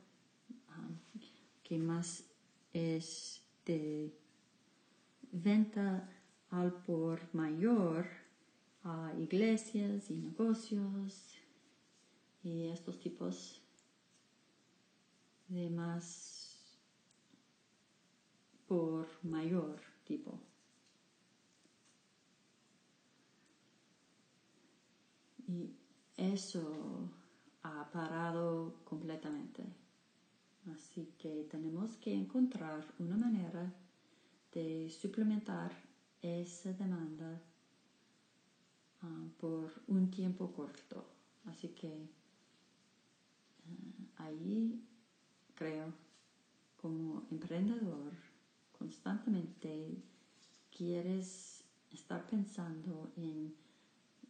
que 1.65 1.79
más 1.79 2.25
es 2.73 3.43
de 3.67 4.17
venta 5.33 6.09
al 6.51 6.73
por 6.83 7.35
mayor 7.35 8.07
a 8.85 9.13
iglesias 9.19 10.11
y 10.11 10.15
negocios 10.15 11.39
y 12.45 12.69
estos 12.69 13.01
tipos 13.01 13.63
de 15.49 15.71
más 15.71 16.79
por 18.67 19.07
mayor 19.23 19.81
tipo. 20.05 20.39
Y 25.47 25.75
eso 26.17 27.11
ha 27.63 27.91
parado 27.93 28.75
completamente. 28.85 29.65
Así 30.73 31.13
que 31.19 31.47
tenemos 31.51 31.97
que 31.97 32.15
encontrar 32.15 32.87
una 32.99 33.17
manera 33.17 33.73
de 34.53 34.91
suplementar 34.91 35.73
esa 36.21 36.73
demanda 36.73 37.41
ah, 39.03 39.25
por 39.39 39.73
un 39.89 40.11
tiempo 40.11 40.53
corto. 40.53 41.05
Así 41.47 41.69
que 41.69 42.09
ah, 43.67 44.25
ahí 44.25 44.81
creo 45.55 45.93
como 46.77 47.27
emprendedor 47.31 48.13
constantemente 48.79 50.03
quieres 50.77 51.65
estar 51.91 52.27
pensando 52.27 53.13
en 53.17 53.55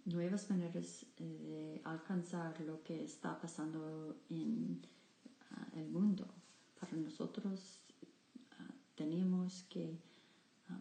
nuevas 0.04 0.50
maneras 0.50 1.06
de 1.16 1.80
alcanzar 1.85 2.61
lo 2.62 2.82
que 2.82 3.04
está 3.04 3.40
pasando 3.40 4.16
en 4.28 4.82
ah, 5.52 5.68
el 5.76 5.88
mundo. 5.88 6.26
Para 6.78 6.96
nosotros 6.96 7.80
ah, 8.58 8.68
tenemos 8.94 9.62
que 9.64 9.96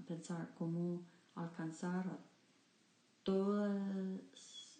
pensar 0.08 0.54
cómo 0.58 1.04
alcanzar 1.36 2.08
a 2.08 2.19
todas 3.23 4.21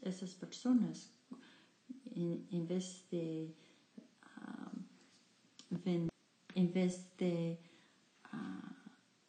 esas 0.02 0.34
personas 0.34 1.12
en, 2.15 2.67
vez 2.67 3.06
de 3.12 3.54
en 6.56 6.74
vez 6.74 7.17
de 7.17 7.60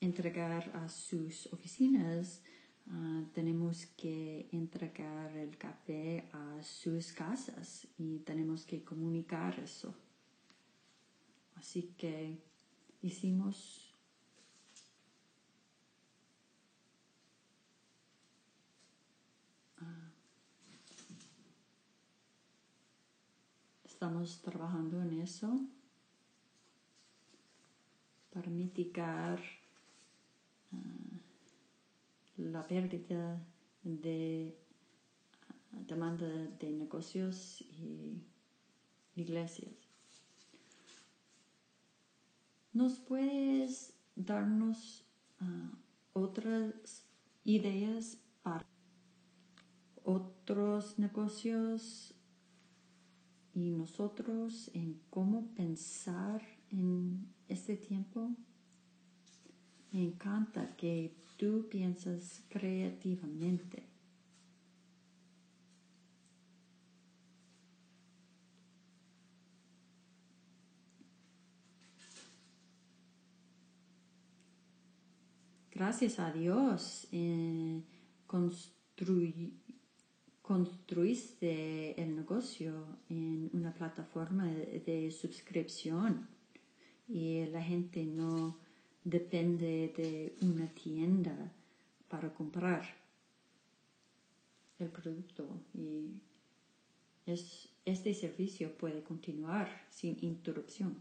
entregar 0.01 0.71
a 0.75 0.89
sus 0.89 1.47
oficinas 1.53 2.43
Ah, 2.91 3.23
tenemos 3.33 3.87
que 3.97 4.49
entregar 4.53 5.37
el 5.37 5.57
café 5.57 6.29
a 6.33 6.63
sus 6.63 7.13
casas 7.13 7.87
y 7.97 8.19
tenemos 8.19 8.67
que 8.67 8.83
comunicar 8.83 9.59
eso. 9.61 9.95
Así 11.55 11.95
que 11.97 12.43
hicimos 13.01 13.82
estamos 24.03 24.43
trabajando 24.43 25.01
en 25.01 25.21
eso 25.21 25.61
para 28.33 28.51
mitigar 28.51 29.41
uh, 30.73 31.19
la 32.37 32.67
pérdida 32.67 33.41
de 33.85 34.59
demanda 35.87 36.27
de 36.27 36.73
negocios 36.73 37.61
y 37.61 38.21
iglesias. 39.15 39.73
¿Nos 42.73 42.99
puedes 42.99 43.95
darnos 44.17 45.05
ah, 45.39 45.71
otras 46.13 47.07
ideas 47.45 48.19
para 48.43 48.67
otros 50.03 50.99
negocios 50.99 52.12
y 53.55 53.71
nosotros 53.71 54.71
en 54.75 55.01
cómo 55.11 55.55
pensar 55.55 56.43
en 56.71 57.27
este 57.49 57.77
tiempo? 57.77 58.31
Me 59.91 60.03
encanta 60.03 60.75
que 60.77 61.15
tú 61.37 61.69
piensas 61.69 62.43
creativamente. 62.49 63.93
Gracias 75.75 76.19
a 76.19 76.31
Dios 76.33 77.09
eh, 77.13 77.83
construiste 80.43 82.01
el 82.03 82.17
negocio 82.17 82.85
en 83.09 83.49
una 83.53 83.73
plataforma 83.73 84.47
de 84.47 85.11
suscripción 85.11 86.29
y 87.09 87.47
la 87.47 87.63
gente 87.63 88.05
no 88.05 88.59
depende 89.05 89.93
de 89.97 90.37
una 90.43 90.67
tienda 90.75 91.53
para 92.09 92.35
comprar 92.35 92.83
el 94.79 94.89
producto 94.89 95.47
y 95.75 96.21
este 97.85 98.15
servicio 98.15 98.77
puede 98.77 99.03
continuar 99.03 99.69
sin 99.91 100.19
interrupción. 100.23 100.97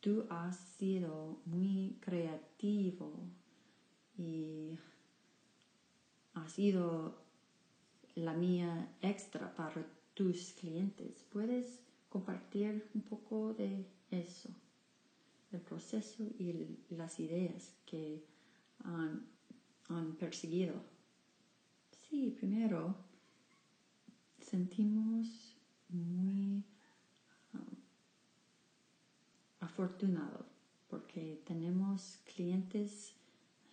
Tú 0.00 0.26
has 0.30 0.56
sido 0.56 1.40
muy 1.44 1.96
creativo 2.00 3.12
y 4.16 4.78
has 6.34 6.52
sido 6.52 7.14
la 8.14 8.34
mía 8.34 8.94
extra 9.00 9.54
para 9.54 9.86
tus 10.14 10.52
clientes. 10.52 11.24
¿Puedes 11.32 11.80
compartir 12.08 12.86
un 12.94 13.02
poco 13.02 13.54
de 13.54 13.86
eso? 14.10 14.50
el 15.52 15.60
proceso 15.60 16.24
y 16.38 16.78
las 16.90 17.20
ideas 17.20 17.74
que 17.86 18.24
han, 18.84 19.30
perseguido. 20.18 20.74
Sí, 21.90 22.34
primero 22.38 22.94
sentimos 24.40 25.54
muy 25.90 26.64
um, 27.52 27.76
afortunados 29.60 30.46
porque 30.88 31.42
tenemos 31.44 32.20
clientes 32.34 33.12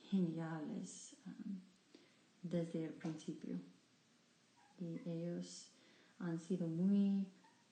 geniales 0.09 1.15
um, 1.25 1.68
desde 2.41 2.85
el 2.85 2.93
principio. 2.93 3.59
Y 4.79 4.99
ellos 5.09 5.71
han 6.19 6.39
sido 6.39 6.67
muy, 6.67 7.27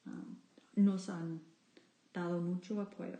um, 0.05 0.35
nos 0.75 1.09
han 1.09 1.41
dado 2.13 2.41
mucho 2.41 2.81
apoyo. 2.81 3.19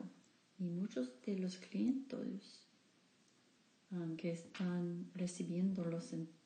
Y 0.60 0.64
muchos 0.64 1.22
de 1.22 1.38
los 1.38 1.58
clientes 1.58 2.66
um, 3.92 4.16
que 4.16 4.32
están 4.32 5.10
recibiendo 5.14 5.86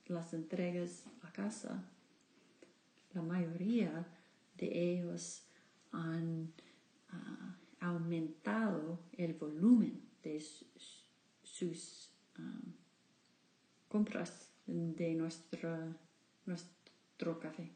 las 0.08 0.34
entregas 0.34 1.06
a 1.22 1.32
casa, 1.32 1.84
la 3.14 3.22
mayoría 3.22 4.06
de 4.58 4.94
ellos 4.94 5.44
han 5.92 6.54
uh, 7.12 7.86
aumentado 7.86 9.00
el 9.14 9.34
volumen 9.34 10.02
de 10.24 10.40
sus, 11.44 12.12
um, 12.38 12.74
compras 13.88 14.51
de 14.72 15.16
nuestro 16.46 17.40
café. 17.40 17.72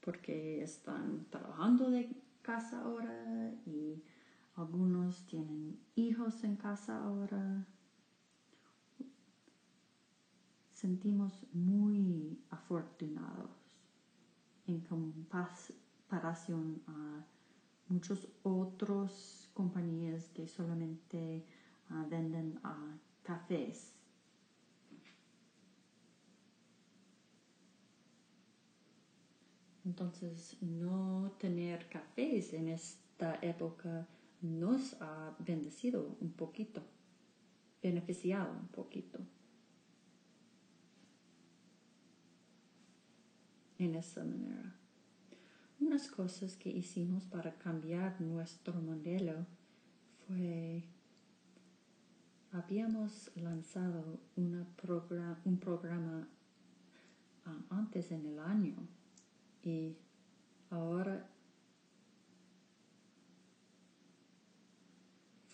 Porque 0.00 0.62
están 0.62 1.26
trabajando 1.30 1.90
de 1.90 2.10
casa 2.42 2.82
ahora 2.82 3.52
y 3.66 4.02
algunos 4.56 5.26
tienen 5.26 5.78
hijos 5.94 6.44
en 6.44 6.56
casa 6.56 7.02
ahora. 7.02 7.66
Sentimos 10.72 11.46
muy 11.52 12.42
afortunados 12.50 13.50
en 14.66 14.80
comparación 14.80 16.82
a 16.86 17.24
muchos 17.88 18.28
otros 18.42 19.50
compañías 19.52 20.30
que 20.30 20.48
solamente 20.48 21.44
ah, 21.90 22.06
venden 22.08 22.58
a 22.62 22.98
Entonces, 29.84 30.56
no 30.60 31.32
tener 31.38 31.88
cafés 31.88 32.52
en 32.52 32.68
esta 32.68 33.38
época 33.42 34.06
nos 34.40 34.96
ha 35.00 35.34
bendecido 35.38 36.16
un 36.20 36.32
poquito, 36.32 36.82
beneficiado 37.82 38.52
un 38.52 38.68
poquito. 38.68 39.18
En 43.78 43.94
esa 43.94 44.24
manera. 44.24 44.76
Unas 45.80 46.08
cosas 46.08 46.56
que 46.56 46.70
hicimos 46.70 47.24
para 47.24 47.54
cambiar 47.58 48.20
nuestro 48.20 48.74
modelo 48.74 49.46
fue, 50.26 50.84
habíamos 52.52 53.30
lanzado 53.36 54.18
un 54.36 55.58
programa 55.60 56.28
ah, 57.44 57.58
antes 57.70 58.10
en 58.10 58.26
el 58.26 58.38
año 58.38 58.76
y 59.62 59.96
ahora 60.70 61.28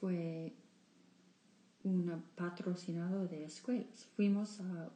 fue 0.01 0.55
un 1.83 2.23
patrocinado 2.35 3.27
de 3.29 3.45
escuelas. 3.45 4.07
Fuimos 4.17 4.61
a 4.61 4.91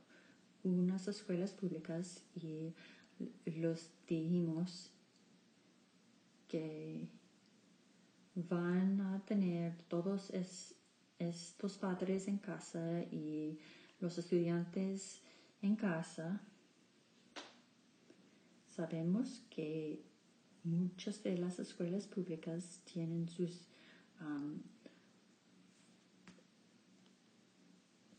unas 0.62 1.06
escuelas 1.08 1.52
públicas 1.52 2.24
y 2.34 2.74
los 3.44 3.90
dijimos 4.06 4.90
que 6.48 7.08
van 8.34 9.00
a 9.00 9.24
tener 9.24 9.76
todos 9.82 10.30
estos 11.20 11.76
padres 11.76 12.26
en 12.28 12.38
casa 12.38 13.02
y 13.10 13.58
los 14.00 14.16
estudiantes 14.18 15.20
en 15.60 15.76
casa 15.76 16.40
sabemos 18.68 19.44
que 19.50 20.02
muchas 20.64 21.22
de 21.22 21.36
las 21.36 21.58
escuelas 21.58 22.06
públicas 22.06 22.80
tienen 22.84 23.28
sus 23.28 23.68
um, 24.20 24.62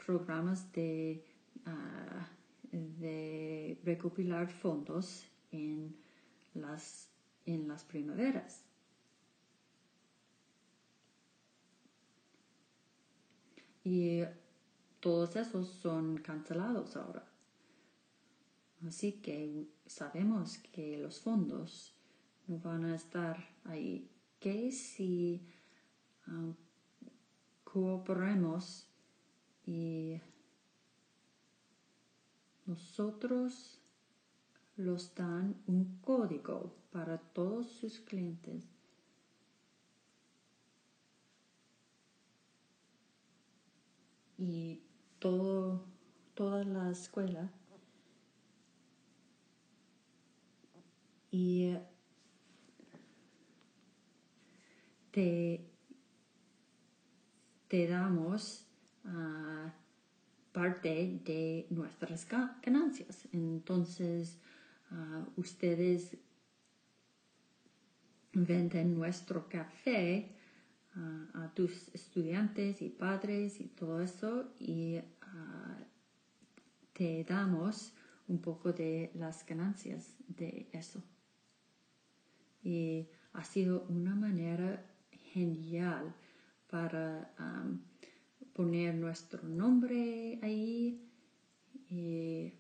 programas 0.05 0.71
de, 0.71 1.25
uh, 1.65 2.77
de 2.99 3.79
recopilar 3.83 4.47
fondos 4.49 5.25
en 5.51 5.95
las, 6.53 7.09
en 7.45 7.67
las 7.67 7.83
primaveras. 7.83 8.70
Y 13.83 14.23
todos 14.99 15.35
esos 15.35 15.67
son 15.67 16.17
cancelados 16.17 16.95
ahora. 16.95 17.25
Así 18.87 19.13
que 19.13 19.67
sabemos 19.85 20.57
que 20.57 20.97
los 20.97 21.19
fondos 21.19 21.95
no 22.47 22.59
van 22.59 22.85
a 22.85 22.95
estar 22.95 23.37
ahí. 23.65 24.09
Que 24.39 24.71
si 24.71 25.47
um, 26.27 26.55
cooperemos 27.63 28.87
y 29.65 30.19
nosotros 32.65 33.79
los 34.77 35.13
dan 35.13 35.61
un 35.67 35.99
código 36.01 36.75
para 36.91 37.17
todos 37.17 37.67
sus 37.67 37.99
clientes. 37.99 38.67
Y 44.43 44.81
todo, 45.19 45.85
toda 46.33 46.63
la 46.63 46.89
escuela 46.89 47.51
y 51.29 51.77
te, 55.11 55.65
te 57.67 57.87
damos 57.87 58.65
uh, 59.05 59.69
parte 60.51 61.21
de 61.23 61.67
nuestras 61.69 62.27
ganancias. 62.27 63.27
Entonces, 63.31 64.39
uh, 64.91 65.39
ustedes 65.39 66.17
venden 68.33 68.95
nuestro 68.95 69.47
café 69.47 70.35
a 70.95 71.51
tus 71.55 71.87
estudiantes 71.93 72.81
y 72.81 72.89
padres 72.89 73.61
y 73.61 73.67
todo 73.67 74.01
eso 74.01 74.53
y 74.59 74.99
te 76.93 77.23
damos 77.23 77.93
un 78.27 78.39
poco 78.39 78.73
de 78.73 79.11
las 79.15 79.45
ganancias 79.45 80.15
de 80.27 80.69
eso. 80.73 81.01
Y 82.63 83.07
ha 83.33 83.43
sido 83.43 83.85
una 83.89 84.15
manera 84.15 84.85
genial 85.11 86.13
para 86.69 87.33
poner 88.53 88.95
nuestro 88.95 89.47
nombre 89.47 90.39
ahí 90.41 91.09
y 91.89 92.53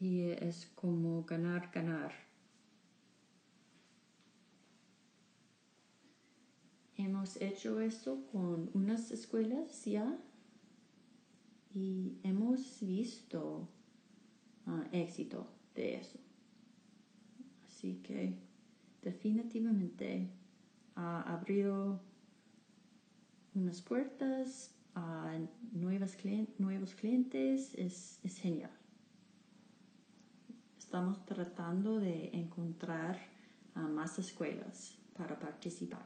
y 0.00 0.22
es 0.22 0.66
como 0.74 1.22
ganar, 1.24 1.70
ganar. 1.72 2.12
Hemos 6.96 7.40
hecho 7.40 7.80
eso 7.80 8.26
con 8.32 8.70
unas 8.72 9.10
escuelas 9.10 9.84
ya 9.84 10.18
y 11.74 12.18
hemos 12.22 12.80
visto 12.80 13.68
uh, 14.66 14.82
éxito 14.92 15.46
de 15.74 15.96
eso. 15.96 16.18
Así 17.66 18.00
que 18.02 18.34
definitivamente 19.02 20.30
ha 20.94 21.22
abrido 21.32 22.00
unas 23.54 23.80
puertas 23.82 24.74
a 24.94 25.38
nuevos 25.72 26.14
clientes. 26.16 27.74
Es, 27.74 28.18
es 28.22 28.38
genial. 28.38 28.79
Estamos 30.90 31.24
tratando 31.24 32.00
de 32.00 32.30
encontrar 32.32 33.16
uh, 33.76 33.78
más 33.78 34.18
escuelas 34.18 34.98
para 35.16 35.38
participar. 35.38 36.04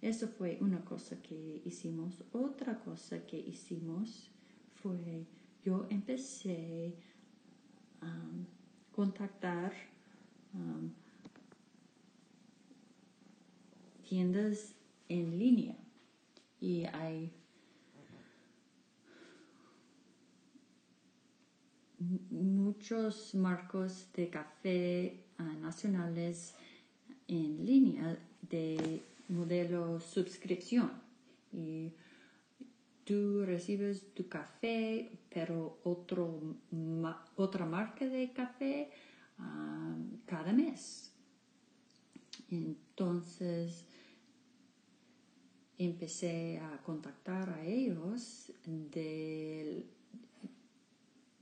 Eso 0.00 0.28
fue 0.28 0.56
una 0.60 0.84
cosa 0.84 1.20
que 1.20 1.62
hicimos. 1.64 2.22
Otra 2.30 2.78
cosa 2.78 3.26
que 3.26 3.40
hicimos 3.40 4.30
fue 4.80 5.26
yo 5.64 5.88
empecé 5.90 6.94
a 8.00 8.14
contactar 8.92 9.72
um, 10.54 10.92
tiendas 14.08 14.76
en 15.08 15.36
línea 15.36 15.76
y 16.60 16.84
hay 16.84 17.32
muchos 21.98 23.34
marcos 23.34 24.08
de 24.14 24.30
café 24.30 25.24
uh, 25.38 25.60
nacionales 25.60 26.54
en 27.26 27.64
línea 27.64 28.18
de 28.42 29.02
modelo 29.28 30.00
suscripción 30.00 30.90
y 31.52 31.92
tú 33.04 33.44
recibes 33.44 34.14
tu 34.14 34.28
café, 34.28 35.10
pero 35.30 35.80
otro, 35.84 36.56
otra 37.36 37.66
marca 37.66 38.06
de 38.06 38.32
café 38.32 38.90
um, 39.38 40.18
cada 40.26 40.52
mes. 40.52 41.12
Entonces 42.50 43.84
empecé 45.78 46.58
a 46.58 46.82
contactar 46.82 47.50
a 47.50 47.64
ellos 47.64 48.52
de, 48.66 49.86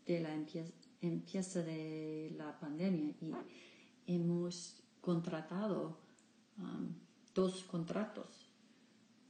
de 0.07 0.21
la 0.21 0.33
empieza, 1.01 1.62
de 1.62 2.33
la 2.37 2.59
pandemia 2.59 3.14
y 3.21 3.33
hemos 4.07 4.83
contratado 5.01 5.99
um, 6.59 6.95
dos 7.35 7.64
contratos 7.64 8.49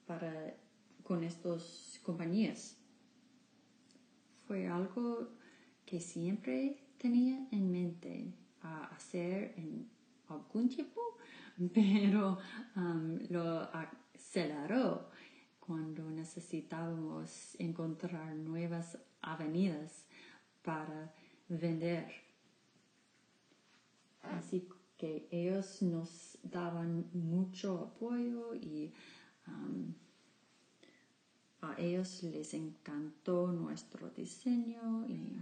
para, 0.06 0.54
con 1.02 1.24
estos 1.24 1.98
compañías. 2.02 2.76
Fue 4.46 4.68
algo 4.68 5.30
que 5.84 6.00
siempre 6.00 6.92
tenía 6.98 7.48
en 7.50 7.72
mente 7.72 8.34
hacer 8.62 9.54
en 9.56 9.88
algún 10.28 10.68
tiempo, 10.68 11.00
pero 11.74 12.38
um, 12.76 13.18
lo 13.30 13.68
aceleró 13.72 15.10
cuando 15.58 16.08
necesitábamos 16.10 17.56
encontrar 17.58 18.36
nuevas 18.36 18.98
avenidas 19.20 20.05
para 20.66 21.14
vender. 21.48 22.10
Así 24.22 24.68
que 24.98 25.28
ellos 25.30 25.80
nos 25.82 26.38
daban 26.42 27.08
mucho 27.12 27.78
apoyo 27.78 28.52
y 28.56 28.92
um, 29.46 29.94
a 31.60 31.78
ellos 31.78 32.24
les 32.24 32.52
encantó 32.54 33.52
nuestro 33.52 34.10
diseño 34.10 35.06
y 35.06 35.36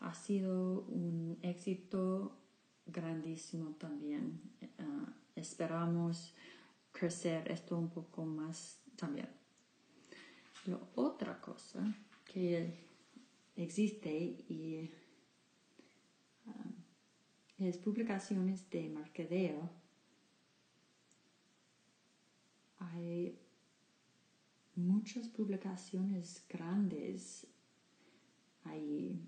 ha 0.00 0.12
sido 0.12 0.82
un 0.82 1.38
éxito 1.40 2.36
grandísimo 2.84 3.70
también. 3.78 4.42
Uh, 4.78 5.08
esperamos 5.34 6.34
crecer 6.92 7.50
esto 7.50 7.78
un 7.78 7.88
poco 7.88 8.26
más 8.26 8.78
también. 8.96 9.45
La 10.66 10.80
otra 10.94 11.40
cosa 11.40 11.94
que 12.24 12.72
existe 13.56 14.10
y 14.48 14.90
uh, 16.46 17.64
es 17.64 17.78
publicaciones 17.78 18.68
de 18.70 18.88
mercadeo 18.88 19.70
hay 22.78 23.38
muchas 24.74 25.28
publicaciones 25.28 26.44
grandes 26.48 27.46
ahí 28.64 29.18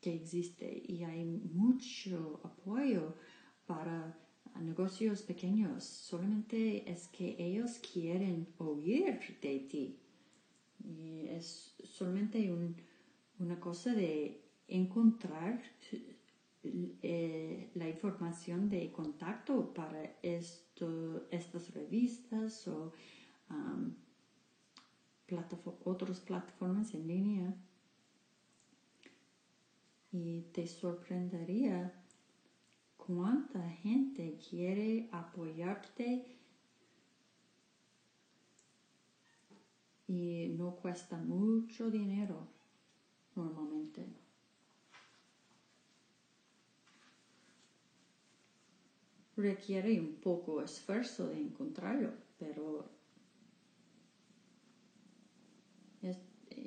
que 0.00 0.14
existe 0.14 0.82
y 0.86 1.04
hay 1.04 1.24
mucho 1.24 2.40
apoyo 2.44 3.14
para 3.66 4.18
negocios 4.60 5.22
pequeños. 5.22 5.84
Solamente 5.84 6.90
es 6.90 7.08
que 7.08 7.34
ellos 7.38 7.78
quieren 7.78 8.46
oír 8.58 9.18
de 9.40 9.60
ti. 9.60 9.98
Y 10.84 11.26
es 11.28 11.74
solamente 11.82 12.52
una 13.38 13.58
cosa 13.58 13.94
de 13.94 14.44
encontrar 14.68 15.62
eh, 17.02 17.70
la 17.74 17.88
información 17.88 18.70
de 18.70 18.90
contacto 18.90 19.74
para 19.74 20.16
esto, 20.22 21.26
estas 21.30 21.74
revistas 21.74 22.66
o 22.68 22.92
um, 23.50 23.94
otras 25.84 26.20
plataformas 26.20 26.94
en 26.94 27.06
línea. 27.06 27.54
Y 30.12 30.42
te 30.52 30.66
sorprendería 30.66 31.92
cuánta 32.96 33.68
gente 33.68 34.38
quiere 34.48 35.08
apoyarte 35.12 36.33
y 40.06 40.48
no 40.56 40.76
cuesta 40.76 41.16
mucho 41.16 41.90
dinero 41.90 42.48
normalmente. 43.34 44.06
Requiere 49.36 49.98
un 50.00 50.14
poco 50.16 50.62
esfuerzo 50.62 51.28
de 51.28 51.40
encontrarlo, 51.40 52.12
pero 52.38 52.88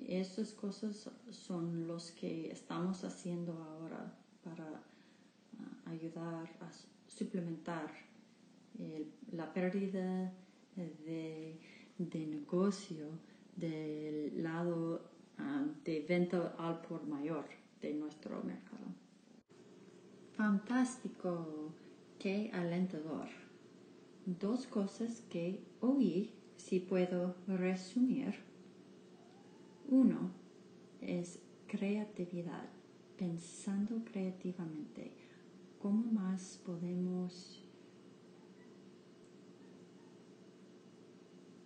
esas 0.07 0.53
cosas 0.53 1.09
son 1.29 1.87
los 1.87 2.11
que 2.11 2.51
estamos 2.51 3.03
haciendo 3.03 3.53
ahora 3.53 4.17
para 4.43 4.65
ah, 4.65 5.89
ayudar 5.89 6.49
a 6.61 6.71
suplementar 7.07 7.91
la 9.31 9.51
pérdida 9.53 10.31
de, 10.75 11.59
negocio 11.99 13.07
del 13.55 14.43
lado 14.43 15.01
ah, 15.37 15.65
de 15.83 16.05
venta 16.07 16.55
al 16.57 16.81
por 16.81 17.05
mayor 17.07 17.45
de 17.81 17.93
nuestro 17.93 18.43
mercado. 18.43 18.85
Fantástico, 20.35 21.71
qué 22.19 22.51
alentador. 22.53 23.27
Dos 24.25 24.67
cosas 24.67 25.21
que 25.29 25.63
oí, 25.81 26.33
si 26.57 26.79
puedo 26.79 27.35
resumir 27.47 28.35
uno 29.89 30.31
es 31.01 31.39
creatividad, 31.67 32.67
pensando 33.17 34.03
creativamente. 34.03 35.13
¿Cómo 35.81 36.11
más 36.11 36.61
podemos 36.65 37.63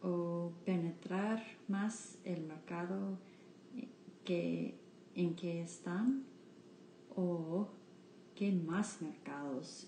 o 0.01 0.51
penetrar 0.65 1.43
más 1.67 2.17
el 2.23 2.43
mercado 2.43 3.17
que, 4.23 4.75
en 5.15 5.35
que 5.35 5.61
están 5.61 6.23
o 7.15 7.67
qué 8.35 8.51
más 8.51 9.01
mercados 9.01 9.87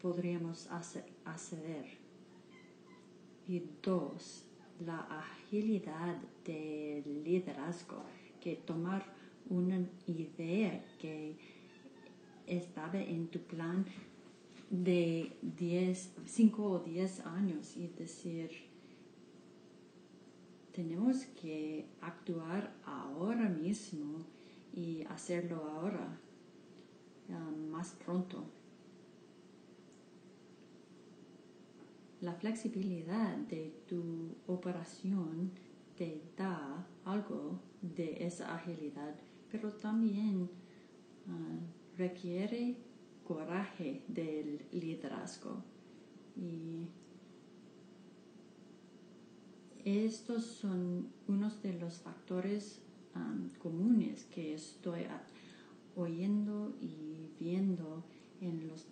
podríamos 0.00 0.68
acceder. 1.24 1.86
Y 3.46 3.62
dos, 3.82 4.44
la 4.84 5.00
agilidad 5.00 6.16
del 6.44 7.24
liderazgo, 7.24 8.02
que 8.40 8.56
tomar 8.56 9.04
una 9.48 9.86
idea 10.06 10.84
que 10.98 11.36
estaba 12.46 13.00
en 13.00 13.28
tu 13.28 13.40
plan 13.40 13.84
de 14.70 15.32
10, 15.42 16.12
5 16.26 16.64
o 16.64 16.78
10 16.80 17.20
años 17.26 17.76
y 17.76 17.88
decir, 17.88 18.50
tenemos 20.74 21.24
que 21.40 21.86
actuar 22.00 22.74
ahora 22.84 23.48
mismo 23.48 24.26
y 24.72 25.04
hacerlo 25.04 25.64
ahora, 25.70 26.18
más 27.70 27.92
pronto. 28.04 28.44
La 32.20 32.34
flexibilidad 32.34 33.36
de 33.36 33.72
tu 33.86 34.34
operación 34.48 35.52
te 35.96 36.22
da 36.36 36.84
algo 37.04 37.60
de 37.80 38.26
esa 38.26 38.54
agilidad, 38.54 39.14
pero 39.52 39.70
también 39.72 40.50
ah, 41.28 41.58
requiere 41.96 42.76
coraje 43.22 44.02
del 44.08 44.66
liderazgo. 44.72 45.62
Y 46.36 46.88
estos 49.84 50.44
son 50.44 51.08
unos 51.28 51.62
de 51.62 51.74
los 51.74 51.98
factores 51.98 52.80
comunes 53.58 54.24
que 54.24 54.54
estoy 54.54 55.02
oyendo 55.94 56.74
y 56.80 57.28
viendo 57.38 58.02
en, 58.40 58.66
los 58.66 58.86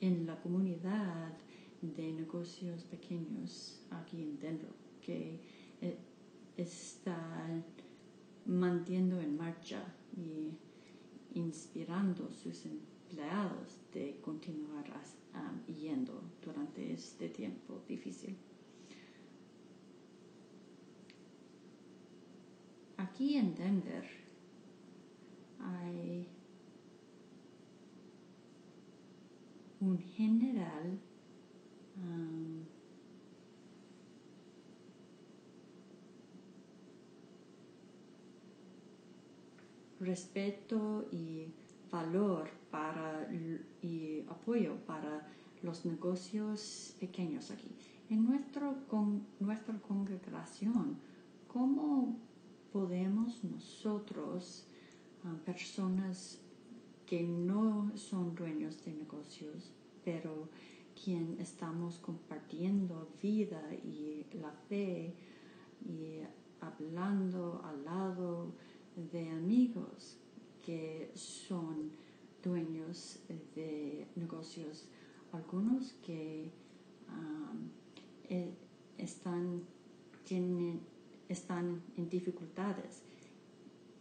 en 0.00 0.26
la 0.26 0.40
comunidad 0.40 1.36
de 1.82 2.12
negocios 2.12 2.84
pequeños 2.84 3.80
aquí 3.90 4.22
en 4.22 4.38
Denver 4.38 4.72
que 5.02 5.40
eh, 5.80 5.96
están 6.56 7.64
manteniendo 8.46 9.20
en 9.20 9.36
marcha 9.36 9.82
y 10.16 10.52
inspirando 11.38 12.32
sus 12.32 12.64
empleados 12.64 13.76
de 13.92 14.18
continuar 14.22 14.86
yendo 15.66 16.20
durante 16.44 16.92
este 16.92 17.28
tiempo 17.28 17.82
difícil. 17.86 18.36
Aquí 22.98 23.36
en 23.36 23.54
Denver 23.54 24.04
hay 25.60 26.28
un 29.80 29.98
general 29.98 31.00
respeto 40.00 41.08
y 41.10 41.46
valor 41.90 42.50
para 42.70 43.28
y 43.82 44.24
apoyo 44.28 44.76
para 44.86 45.26
los 45.62 45.84
negocios 45.84 46.94
pequeños 47.00 47.50
aquí. 47.50 47.70
En 48.10 48.24
nuestro, 48.24 48.86
con, 48.88 49.26
nuestra 49.40 49.78
congregación, 49.80 50.98
¿cómo 51.46 52.16
podemos 52.72 53.42
nosotros, 53.44 54.66
ah, 55.24 55.34
personas 55.44 56.38
que 57.06 57.22
no 57.22 57.90
son 57.96 58.34
dueños 58.34 58.84
de 58.84 58.92
negocios, 58.92 59.70
pero 60.04 60.48
quien 61.02 61.36
estamos 61.40 61.98
compartiendo 61.98 63.08
vida 63.22 63.62
y 63.84 64.26
la 64.40 64.52
fe 64.68 65.14
y 65.86 66.20
hablando 66.60 67.62
al 67.64 67.84
lado 67.84 68.52
de 69.12 69.30
amigos 69.30 70.18
que 70.64 71.10
son 71.14 71.90
dueños 72.42 73.20
de 73.54 74.06
negocios, 74.16 74.86
algunos 75.32 75.92
que 76.04 76.50
um, 77.08 77.68
están, 78.98 79.62
tienen, 80.24 80.80
están 81.28 81.82
en 81.96 82.08
dificultades. 82.08 83.02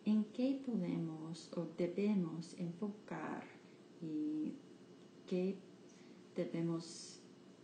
¿En 0.06 0.24
qué 0.26 0.62
podemos 0.66 1.52
o 1.56 1.68
debemos 1.78 2.56
enfocar 2.58 3.44
y 4.02 4.54
qué 5.28 5.58
debemos 6.36 7.20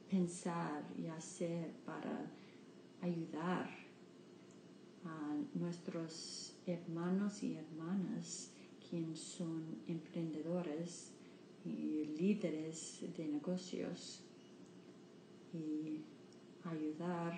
pensar 0.09 0.83
y 0.97 1.07
hacer 1.07 1.71
para 1.85 2.29
ayudar 3.01 3.69
a 5.05 5.37
nuestros 5.53 6.53
hermanos 6.65 7.43
y 7.43 7.55
hermanas 7.55 8.51
quienes 8.89 9.19
son 9.19 9.63
emprendedores 9.87 11.11
y 11.65 12.05
líderes 12.17 13.03
de 13.15 13.27
negocios 13.27 14.21
y 15.53 16.01
ayudar 16.63 17.33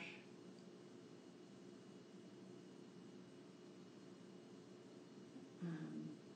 a 5.62 5.96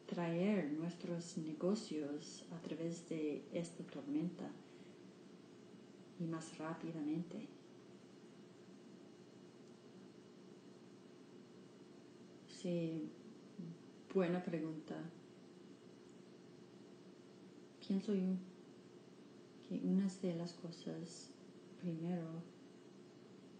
traer 0.10 0.72
nuestros 0.72 1.38
negocios 1.38 2.44
a 2.52 2.60
través 2.62 3.08
de 3.10 3.44
esta 3.54 3.84
tormenta 3.84 4.50
y 6.20 6.24
más 6.26 6.58
rápidamente. 6.58 7.48
Sí, 12.48 13.08
buena 14.12 14.44
pregunta. 14.44 14.96
Pienso 17.88 18.16
yo 18.16 18.34
que 19.68 19.80
una 19.84 20.08
de 20.08 20.36
las 20.36 20.54
cosas, 20.54 21.30
primero, 21.80 22.42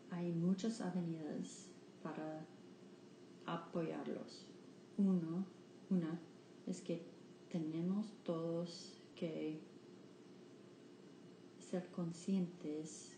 hay 0.10 0.32
muchas 0.32 0.82
avenidas 0.82 1.68
para 2.02 2.44
apoyarlos. 3.46 4.48
Uno, 4.98 5.46
una 5.92 6.20
es 6.70 6.82
que 6.82 7.02
tenemos 7.52 8.14
todos 8.24 9.02
que 9.16 9.60
ser 11.60 11.88
conscientes 11.90 13.16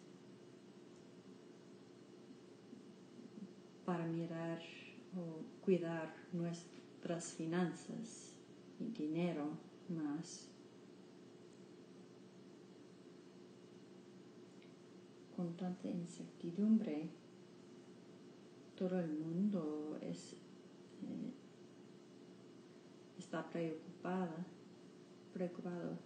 para 3.86 4.06
mirar 4.06 4.62
o 5.18 5.44
cuidar 5.64 6.16
nuestras 6.32 7.34
finanzas 7.34 8.38
y 8.80 8.86
dinero 8.86 9.50
más. 9.90 10.48
Con 15.36 15.58
tanta 15.58 15.90
incertidumbre, 15.90 17.10
todo 18.78 19.00
el 19.00 19.12
mundo 19.12 19.98
es, 20.02 20.36
está 23.32 23.50
preocupada, 23.50 24.46
preocupado. 25.34 25.98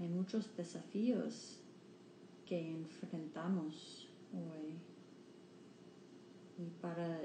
Y 0.00 0.02
hay 0.02 0.08
muchos 0.08 0.56
desafíos 0.56 1.60
que 2.46 2.68
enfrentamos 2.68 4.08
hoy. 4.32 4.76
Y 6.58 6.68
para 6.82 7.20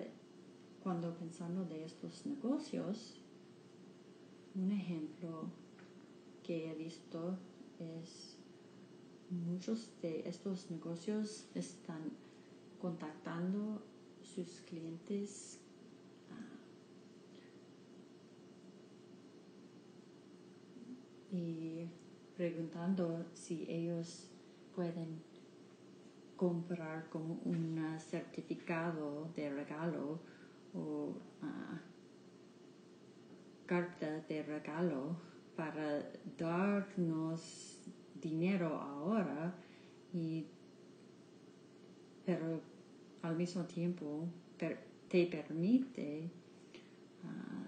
cuando 0.84 1.16
pensamos 1.16 1.68
de 1.68 1.86
estos 1.86 2.28
negocios, 2.28 3.20
un 4.54 4.72
ejemplo 4.72 5.50
que 6.44 6.70
he 6.70 6.76
visto 6.76 7.40
es 7.80 8.38
muchos 9.32 9.90
de 10.04 10.30
estos 10.30 10.70
negocios 10.70 11.48
están 11.56 12.29
contactando 12.80 13.82
sus 14.22 14.62
clientes 14.62 15.60
ah, 16.32 16.60
y 21.32 21.90
preguntando 22.36 23.26
si 23.34 23.66
ellos 23.70 24.30
pueden 24.76 25.22
comprar 26.38 27.10
como 27.10 27.40
un 27.44 27.98
certificado 28.00 29.30
de 29.36 29.50
regalo 29.50 30.20
o 30.74 31.14
ah, 31.42 31.82
carta 33.66 34.22
de 34.22 34.44
regalo 34.44 35.18
para 35.56 36.10
darnos 36.38 37.82
dinero 38.22 38.80
ahora 38.80 39.54
y 40.14 40.46
pero 42.26 42.62
al 43.22 43.36
mismo 43.36 43.64
tiempo 43.66 44.28
te 44.58 45.26
permite 45.26 46.30
ah, 47.24 47.68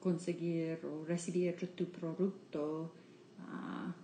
conseguir 0.00 0.84
o 0.84 1.04
recibir 1.04 1.56
tu 1.74 1.86
producto 1.86 2.92
ah, 3.40 3.94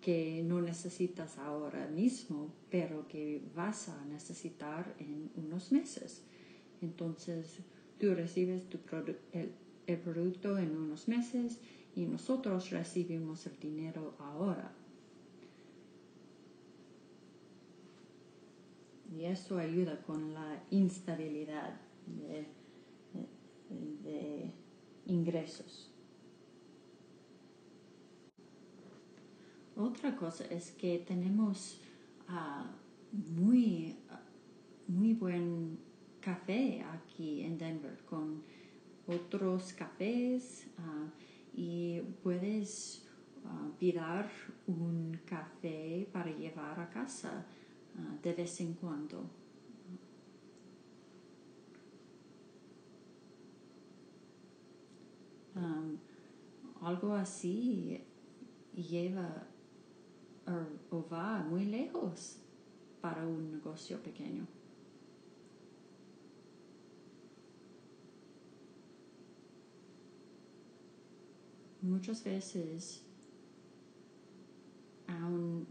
que 0.00 0.42
no 0.44 0.60
necesitas 0.60 1.38
ahora 1.38 1.86
mismo, 1.88 2.52
pero 2.70 3.08
que 3.08 3.42
vas 3.54 3.88
a 3.88 4.04
necesitar 4.04 4.94
en 4.98 5.30
unos 5.36 5.72
meses. 5.72 6.22
Entonces, 6.82 7.60
tú 7.98 8.14
recibes 8.14 8.68
tu 8.68 8.78
el, 9.32 9.52
el 9.86 9.98
producto 9.98 10.58
en 10.58 10.76
unos 10.76 11.08
meses 11.08 11.58
y 11.96 12.04
nosotros 12.04 12.70
recibimos 12.70 13.46
el 13.46 13.58
dinero 13.58 14.14
ahora. 14.18 14.72
Y 19.16 19.26
eso 19.26 19.58
ayuda 19.58 20.02
con 20.02 20.34
la 20.34 20.62
instabilidad 20.70 21.80
de, 22.06 22.46
ingresos. 25.06 25.90
Otra 29.76 30.16
cosa 30.16 30.44
es 30.46 30.70
que 30.72 30.98
tenemos 31.00 31.80
uh, 32.28 32.64
muy, 33.40 33.96
uh, 34.10 34.92
muy 34.92 35.12
buen 35.14 35.78
café 36.20 36.82
aquí 36.82 37.42
en 37.42 37.58
Denver 37.58 37.98
con 38.08 38.42
otros 39.06 39.72
cafés 39.74 40.66
uh, 40.78 41.10
y 41.54 42.00
puedes 42.22 43.04
pedir 43.78 44.00
un 44.66 45.20
café 45.26 46.08
para 46.12 46.30
llevar 46.30 46.80
a 46.80 46.88
casa 46.88 47.44
de 48.22 48.32
vez 48.32 48.60
en 48.60 48.74
cuando. 48.74 49.24
Um, 55.54 55.98
algo 56.80 57.12
así 57.14 58.02
lleva 58.74 59.46
o, 60.90 61.06
va 61.08 61.42
muy 61.42 61.64
lejos 61.64 62.38
para 63.00 63.26
un 63.26 63.52
negocio 63.52 64.02
pequeño. 64.02 64.46
Muchas 71.82 72.24
veces 72.24 73.02
aún 75.06 75.66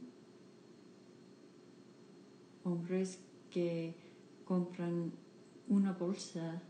hombres 2.64 3.20
que 3.50 3.96
compran 4.46 5.12
una 5.68 5.94
bolsa 5.94 6.62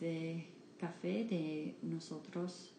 de 0.00 0.46
café 0.78 1.24
de 1.24 1.76
nosotros, 1.82 2.74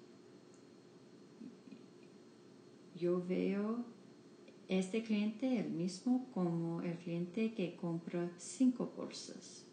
yo 2.96 3.24
veo 3.26 3.84
este 4.68 5.04
cliente 5.04 5.60
el 5.60 5.70
mismo 5.70 6.30
como 6.34 6.82
el 6.82 6.98
cliente 6.98 7.54
que 7.54 7.76
compra 7.76 8.32
cinco 8.38 8.94
bolsas. 8.96 9.66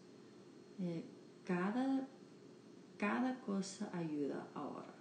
Eh, 0.80 1.04
cada, 1.44 2.08
cada 2.96 3.40
cosa 3.40 3.90
ayuda 3.92 4.48
ahora 4.54 4.94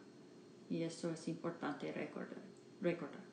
y 0.70 0.84
eso 0.84 1.12
es 1.12 1.28
importante 1.28 1.92
recordar. 1.92 2.44
recordar. 2.82 3.27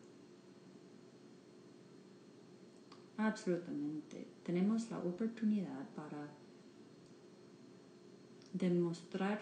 Absolutamente. 3.17 4.27
Tenemos 4.43 4.91
la 4.91 4.99
oportunidad 4.99 5.89
para 5.95 6.29
demostrar 8.53 9.41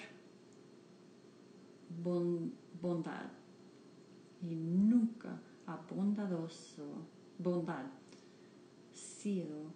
bondad 2.81 3.31
y 4.43 4.55
nunca 4.55 5.41
a 5.67 5.77
bondadoso, 5.77 7.07
bondad 7.39 7.87
sido 9.23 9.73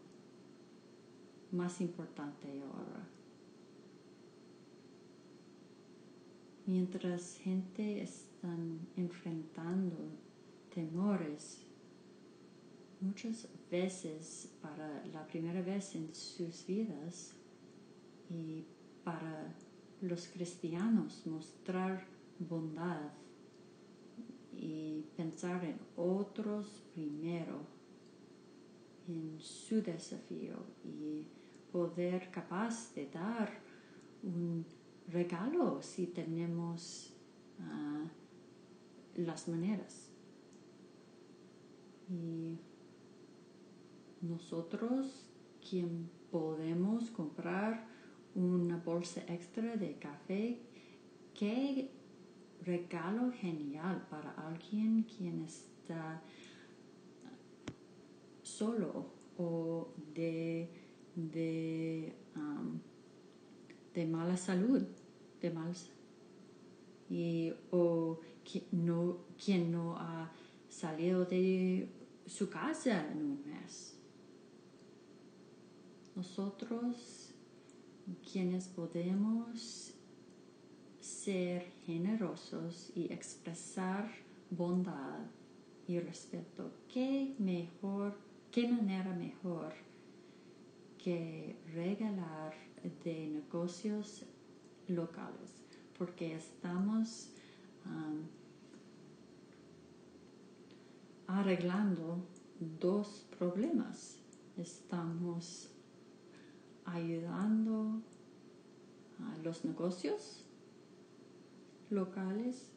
más 1.52 1.80
importante 1.80 2.48
ahora. 2.62 3.06
Mientras 6.66 7.36
gente 7.38 8.02
están 8.02 8.80
enfrentando 8.96 9.96
temores, 10.74 11.65
muchas 13.00 13.48
veces 13.70 14.50
para 14.62 15.04
la 15.06 15.26
primera 15.26 15.60
vez 15.62 15.94
en 15.94 16.14
sus 16.14 16.66
vidas 16.66 17.34
y 18.28 18.64
para 19.04 19.54
los 20.00 20.28
cristianos 20.28 21.26
mostrar 21.26 22.06
bondad 22.38 23.12
y 24.52 25.04
pensar 25.16 25.64
en 25.64 25.78
otros 25.96 26.82
primero, 26.94 27.60
en 29.06 29.38
su 29.38 29.82
desafío 29.82 30.56
y 30.84 31.26
poder 31.70 32.30
capaz 32.30 32.94
de 32.94 33.08
dar 33.10 33.50
un 34.22 34.64
regalo 35.08 35.82
si 35.82 36.06
tenemos 36.06 37.12
ah, 37.60 38.04
las 39.14 39.48
maneras. 39.48 40.10
Y 42.08 42.58
nosotros, 44.20 45.28
quien 45.68 46.10
podemos 46.30 47.10
comprar 47.10 47.86
una 48.34 48.76
bolsa 48.76 49.22
extra 49.28 49.76
de 49.76 49.98
café, 49.98 50.60
qué 51.34 51.90
regalo 52.64 53.32
genial 53.32 54.06
para 54.10 54.32
alguien 54.32 55.04
quien 55.04 55.42
está 55.42 56.22
solo 58.42 59.06
o 59.38 59.88
de, 60.14 60.68
de, 61.14 62.14
de 63.94 64.06
mala 64.06 64.36
salud, 64.36 64.82
de 65.40 65.50
mal, 65.50 65.72
y, 67.08 67.52
o 67.70 68.20
no, 68.72 69.18
quien 69.42 69.70
no 69.70 69.96
ha 69.96 70.32
salido 70.68 71.24
de 71.24 71.88
su 72.26 72.48
casa 72.50 73.10
en 73.10 73.18
un 73.18 73.44
mes. 73.46 73.95
Nosotros 76.16 77.30
quienes 78.32 78.68
podemos 78.68 79.92
ser 80.98 81.70
generosos 81.84 82.90
y 82.94 83.12
expresar 83.12 84.10
bondad 84.50 85.20
y 85.86 85.98
respeto. 86.00 86.70
¿Qué 86.92 87.34
mejor, 87.38 88.16
qué 88.50 88.66
manera 88.66 89.12
mejor 89.14 89.74
que 90.96 91.56
regalar 91.74 92.54
de 93.04 93.28
negocios 93.28 94.22
locales? 94.88 95.66
Porque 95.98 96.34
estamos 96.34 97.28
um, 97.84 98.22
arreglando 101.26 102.24
dos 102.80 103.26
problemas. 103.38 104.16
Estamos 104.56 105.75
ayudando 106.86 108.00
a 109.20 109.36
los 109.42 109.64
negocios 109.64 110.44
locales 111.90 112.72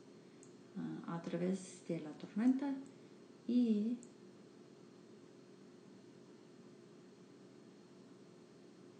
uh, 0.76 1.12
a 1.12 1.22
través 1.22 1.82
de 1.88 2.00
la 2.00 2.12
tormenta 2.12 2.74
y 3.48 3.98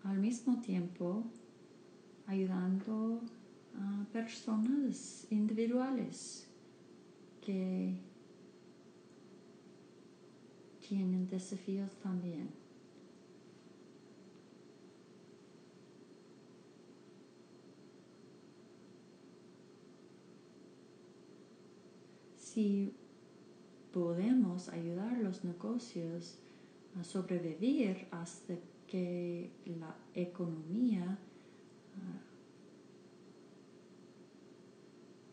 al 0.04 0.20
mismo 0.20 0.60
tiempo 0.62 1.24
ayudando 2.28 3.22
a 3.76 4.06
personas 4.12 5.28
individuales 5.30 6.48
que 7.42 7.96
tienen 10.88 11.28
desafíos 11.28 11.92
también. 12.02 12.50
Si 22.54 22.92
podemos 23.94 24.70
ayudar 24.70 25.14
a 25.14 25.20
los 25.20 25.44
negocios 25.44 26.40
a 27.00 27.04
sobrevivir 27.04 28.08
hasta 28.10 28.56
que 28.88 29.52
la 29.68 29.96
economía 30.16 31.20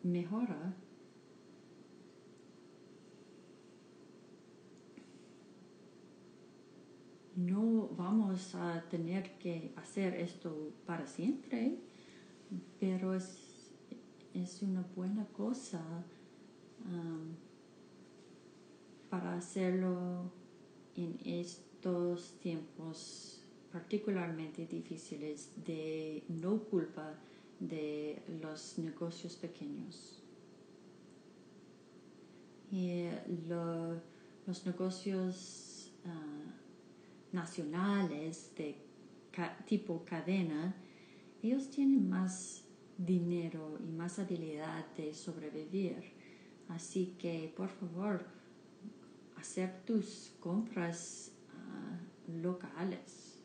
uh, 0.03 0.07
mejora, 0.07 0.75
no 7.35 7.89
vamos 7.97 8.53
a 8.53 8.83
tener 8.91 9.39
que 9.39 9.73
hacer 9.75 10.13
esto 10.13 10.71
para 10.85 11.07
siempre, 11.07 11.79
pero 12.79 13.15
es, 13.15 13.71
es 14.35 14.61
una 14.61 14.85
buena 14.95 15.25
cosa 15.29 15.81
um, 16.85 17.35
para 19.09 19.35
hacerlo 19.35 20.31
en 20.95 21.19
estos 21.25 22.33
tiempos 22.39 23.41
particularmente 23.71 24.65
difíciles 24.65 25.51
de 25.65 26.23
no 26.29 26.59
culpa 26.63 27.13
de 27.59 28.21
los 28.41 28.77
negocios 28.77 29.35
pequeños. 29.35 30.21
Y 32.71 33.07
lo, 33.47 34.01
los 34.45 34.65
negocios 34.65 35.91
uh, 36.05 37.35
nacionales 37.35 38.51
de 38.55 38.75
tipo 39.65 40.03
cadena, 40.05 40.75
ellos 41.43 41.69
tienen 41.69 42.09
más 42.09 42.63
dinero 42.97 43.77
y 43.79 43.91
más 43.91 44.17
habilidad 44.19 44.85
de 44.95 45.13
sobrevivir. 45.13 46.16
Así 46.69 47.15
que, 47.19 47.53
por 47.55 47.69
favor, 47.69 48.25
hacer 49.37 49.81
tus 49.85 50.33
compras 50.39 51.31
uh, 51.53 52.41
locales. 52.41 53.39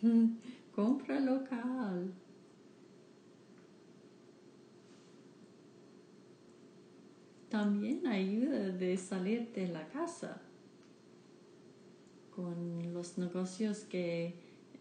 Compra 0.74 1.18
local. 1.18 2.12
también 7.48 8.06
ayuda 8.06 8.68
de 8.68 8.96
salir 8.96 9.52
de 9.52 9.68
la 9.68 9.88
casa 9.88 10.40
con 12.34 12.92
los 12.92 13.18
negocios 13.18 13.78
que 13.80 14.34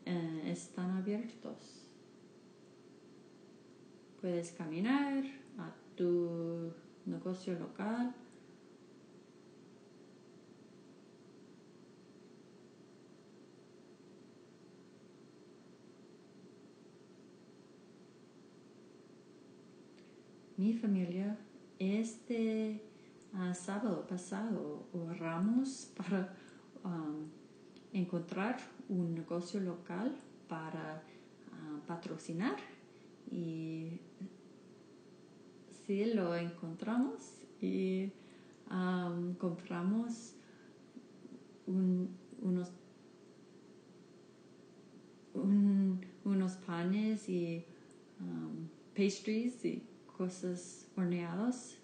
eh, 0.06 0.42
están 0.46 0.92
abiertos. 0.92 1.77
Puedes 4.22 4.52
caminar 4.52 5.24
a 5.60 5.72
tu 5.96 6.74
negocio 7.06 7.54
local. 7.60 8.14
Mi 20.58 20.74
familia 20.74 21.38
este 21.78 22.82
uh, 23.34 23.54
sábado 23.54 24.08
pasado 24.08 24.88
oramos 24.92 25.92
para 25.96 26.34
um, 26.84 27.28
encontrar 27.94 28.58
un 28.90 29.14
negocio 29.14 29.60
local 29.60 30.12
para 30.48 31.04
uh, 31.52 31.80
patrocinar 31.86 32.56
y 33.32 34.00
sí 35.86 36.06
lo 36.14 36.36
encontramos 36.36 37.34
y 37.62 38.12
um, 38.70 39.34
compramos 39.36 40.34
un, 41.66 42.10
unos 42.42 42.72
un, 45.34 46.02
unos 46.26 46.54
panes 46.54 47.30
y 47.30 47.64
um, 48.20 48.68
pastries 48.96 49.64
y 49.66 49.84
cosas 50.18 50.88
horneadas. 50.96 51.78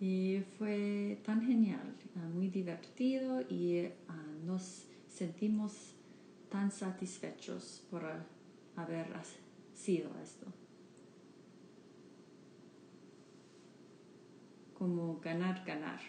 Y 0.00 0.42
fue 0.58 1.20
tan 1.24 1.42
genial, 1.42 1.94
uh, 2.16 2.34
muy 2.34 2.48
divertido 2.48 3.42
y 3.48 3.86
uh, 3.86 4.46
nos 4.46 4.86
sentimos 5.08 5.94
tan 6.50 6.72
satisfechos 6.72 7.82
por 7.90 8.02
haber 8.76 9.06
sido 9.74 10.10
esto. 10.22 10.46
Como 14.74 15.20
ganar, 15.20 15.64
ganar. 15.64 16.00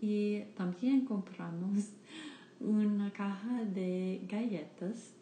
y 0.00 0.42
también 0.56 1.04
compramos 1.04 1.90
una 2.60 3.10
caja 3.10 3.64
de 3.64 4.20
galletas 4.28 5.17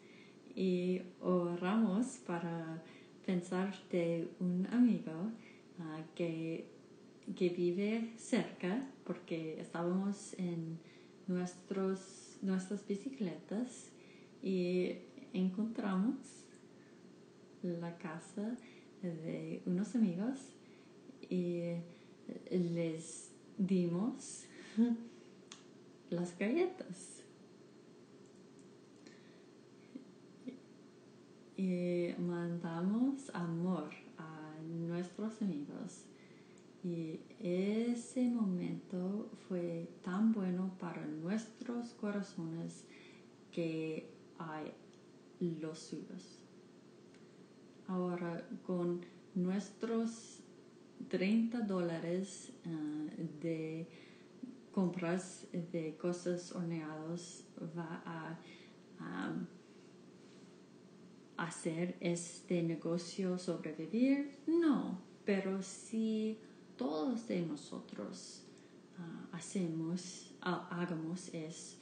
y 0.57 1.03
oramos 1.21 2.17
para 2.25 2.81
pensar 3.23 3.75
de 3.91 4.27
un 4.39 4.67
amigo 4.71 5.31
uh, 5.77 6.15
que, 6.15 6.67
que 7.35 7.49
vive 7.49 8.13
cerca 8.17 8.89
porque 9.03 9.61
estábamos 9.61 10.33
en 10.39 10.79
nuestros, 11.27 12.39
nuestras 12.41 12.87
bicicletas 12.87 13.91
y 14.41 14.93
encontramos 15.31 16.15
la 17.61 17.95
casa 17.99 18.57
de 19.03 19.61
unos 19.67 19.95
amigos 19.95 20.39
y 21.29 21.75
les 22.49 23.31
dimos 23.59 24.45
las 26.09 26.35
galletas. 26.39 27.16
Y 31.57 32.13
mandamos 32.19 33.31
amor 33.33 33.89
a 34.19 34.61
nuestros 34.63 35.41
amigos. 35.41 36.05
Y 36.83 37.19
ese 37.39 38.29
momento 38.29 39.31
fue 39.49 39.89
tan 40.03 40.31
bueno 40.33 40.71
para 40.79 41.03
nuestros 41.07 41.95
corazones 41.95 42.85
que 43.51 44.07
hay 44.37 44.71
los 45.39 45.79
suyos. 45.79 46.43
Ahora, 47.87 48.47
con 48.67 49.01
nuestros 49.33 50.43
30 51.09 51.61
dólares 51.61 52.51
uh, 52.65 53.41
de 53.41 53.87
compras 54.71 55.47
de 55.71 55.97
cosas 55.99 56.51
horneadas 56.51 57.45
va 57.75 58.03
a 58.05 58.37
hacer 61.37 61.95
este 61.99 62.63
negocio 62.63 63.37
sobrevivir? 63.37 64.37
No, 64.47 64.99
pero 65.25 65.61
si 65.61 66.39
todos 66.75 67.27
de 67.27 67.41
nosotros 67.41 68.43
uh, 68.97 69.35
hacemos, 69.35 70.33
hagamos 70.41 71.33
es, 71.33 71.77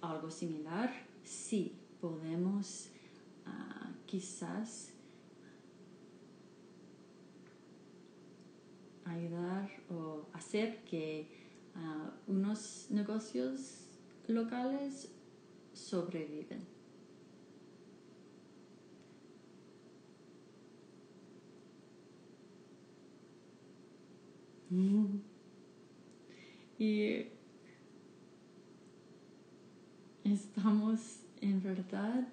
algo 0.00 0.30
similar, 0.30 0.92
sí 1.24 1.76
podemos 2.00 2.90
uh, 3.44 4.06
quizás 4.06 4.92
ayudar 9.04 9.68
o 9.90 10.26
hacer 10.32 10.84
que 10.84 11.42
unos 12.28 12.86
negocios 12.90 13.88
locales 14.28 15.08
sobreviven. 15.72 16.73
Y 26.78 27.26
estamos 30.24 31.20
en 31.40 31.62
verdad 31.62 32.26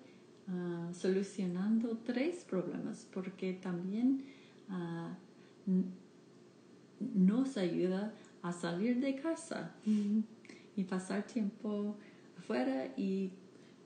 uh, 0.48 0.94
solucionando 0.94 1.98
tres 1.98 2.44
problemas 2.44 3.08
porque 3.14 3.54
también 3.54 4.24
uh, 4.70 5.74
nos 7.16 7.58
ayuda 7.58 8.14
a 8.42 8.52
salir 8.52 9.00
de 9.00 9.16
casa 9.16 9.76
y 10.76 10.84
pasar 10.84 11.26
tiempo 11.28 11.96
afuera 12.38 12.92
y, 12.98 13.32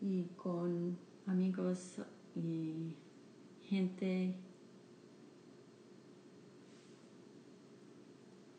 y 0.01 0.23
con 0.37 0.97
amigos 1.25 1.97
y 2.35 2.93
gente 3.67 4.35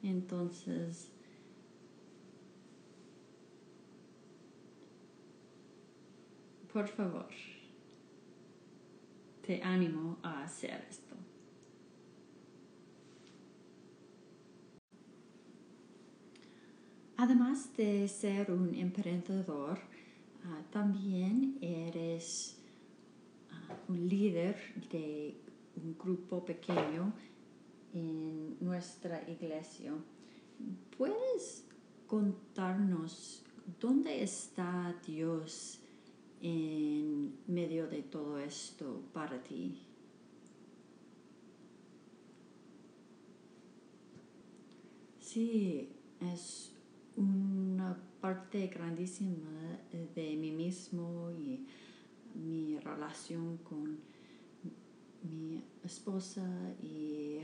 Entonces, 0.07 1.11
por 6.72 6.86
favor, 6.86 7.26
te 9.44 9.61
animo 9.64 10.18
a 10.22 10.44
hacer 10.44 10.86
esto. 10.88 11.16
Además 17.16 17.76
de 17.76 18.07
ser 18.07 18.52
un 18.52 18.76
emprendedor, 18.76 19.80
uh, 20.44 20.62
también 20.70 21.59
eres 21.61 22.59
uh, 23.50 23.92
un 23.92 24.09
líder 24.09 24.54
de 24.92 25.34
un 25.74 25.98
grupo 25.98 26.44
pequeño 26.44 27.12
en 27.97 28.57
nuestra 28.61 29.28
iglesia. 29.28 29.92
¿Puedes 30.97 31.64
contarnos 32.07 33.42
dónde 33.80 34.22
está 34.22 34.94
Dios 35.07 35.80
en 36.42 37.38
medio 37.47 37.88
de 37.88 38.03
todo 38.03 38.38
esto 38.38 39.03
para 39.14 39.42
ti? 39.42 39.78
Sí, 45.20 45.88
es 46.20 46.72
una 47.16 47.97
parte 48.20 48.66
grandísima 48.68 49.80
de 50.14 50.36
mí 50.36 50.53
mismo 50.53 51.30
y 51.30 51.66
mi 52.34 52.78
relación 52.78 53.57
con 53.59 53.99
mi 55.22 55.62
esposa 55.82 56.47
y 56.82 57.40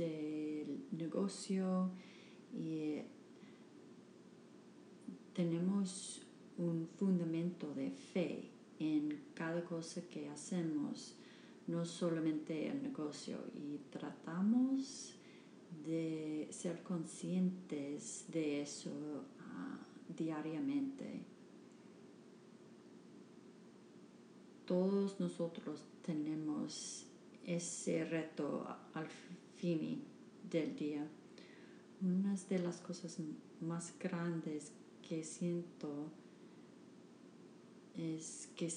del 0.00 0.86
negocio 0.92 1.90
y 2.54 3.02
tenemos 5.34 6.22
un 6.56 6.88
fundamento 6.96 7.72
de 7.74 7.90
fe 7.90 8.50
en 8.78 9.24
cada 9.34 9.62
cosa 9.64 10.00
que 10.08 10.28
hacemos, 10.30 11.14
no 11.66 11.84
solamente 11.84 12.68
el 12.68 12.82
negocio, 12.82 13.36
y 13.54 13.78
tratamos 13.90 15.14
de 15.86 16.48
ser 16.50 16.82
conscientes 16.82 18.24
de 18.28 18.62
eso 18.62 18.90
uh, 18.90 20.14
diariamente. 20.16 21.22
Todos 24.64 25.20
nosotros 25.20 25.84
tenemos 26.02 27.06
ese 27.44 28.04
reto 28.04 28.66
al 28.94 29.06
fin 29.60 30.02
del 30.50 30.74
día. 30.74 31.06
Una 32.00 32.34
de 32.48 32.58
las 32.58 32.80
cosas 32.80 33.18
más 33.60 33.92
grandes 34.00 34.72
que 35.06 35.22
siento 35.22 36.10
es 37.94 38.48
que 38.56 38.70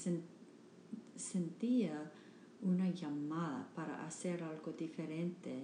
sentía 1.15 2.11
una 2.61 2.89
llamada 2.89 3.69
para 3.75 4.05
hacer 4.05 4.43
algo 4.43 4.73
diferente. 4.73 5.63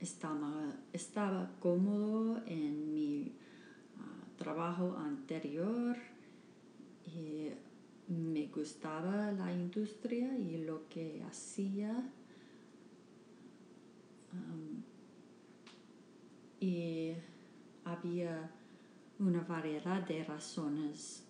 Estaba, 0.00 0.76
estaba 0.92 1.50
cómodo 1.60 2.42
en 2.46 2.92
mi 2.94 3.32
ah, 3.98 4.36
trabajo 4.36 4.96
anterior 4.98 5.96
y 7.06 7.48
me 8.08 8.46
gustaba 8.46 9.32
la 9.32 9.52
industria 9.52 10.36
y 10.38 10.58
lo 10.64 10.88
que 10.88 11.22
hacía. 11.28 12.12
Y 16.60 17.12
había 17.84 18.50
una 19.18 19.42
variedad 19.42 20.06
de 20.06 20.24
razones 20.24 21.24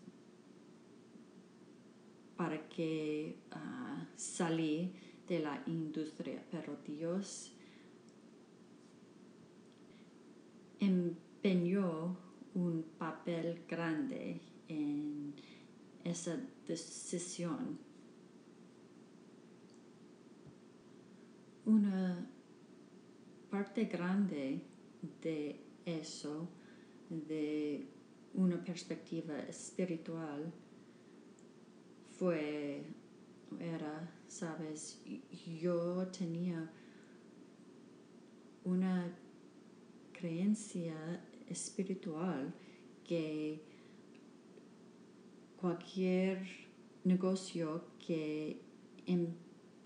para 2.37 2.69
que 2.69 3.37
salí 4.17 4.93
de 5.27 5.41
la 5.41 5.63
industria, 5.67 6.43
pero 6.51 6.77
Dios 6.87 7.53
empeñó 10.81 12.17
un 12.55 12.85
papel 12.99 13.65
grande 13.69 14.41
en 14.69 15.35
esa 16.05 16.39
decisión. 16.67 17.79
Una 21.67 22.27
parte 23.51 23.85
grande 23.85 24.61
de 25.23 25.61
eso, 25.85 26.49
de 27.09 27.87
una 28.35 28.63
perspectiva 28.63 29.39
espiritual, 29.41 30.53
fue, 32.19 32.83
era, 33.61 34.11
sabes, 34.27 35.01
yo 35.61 36.07
tenía 36.09 36.71
una 38.65 39.17
creencia 40.13 40.95
espiritual 41.49 42.53
que 43.05 43.63
cualquier 45.57 46.47
negocio 47.05 47.85
que 48.05 48.61
em, 49.07 49.29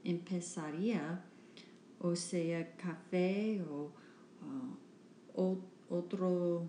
empezaría, 0.05 1.25
o 2.03 2.17
sea, 2.17 2.77
café 2.77 3.63
o 3.63 3.93
uh, 5.37 5.59
otro 5.89 6.67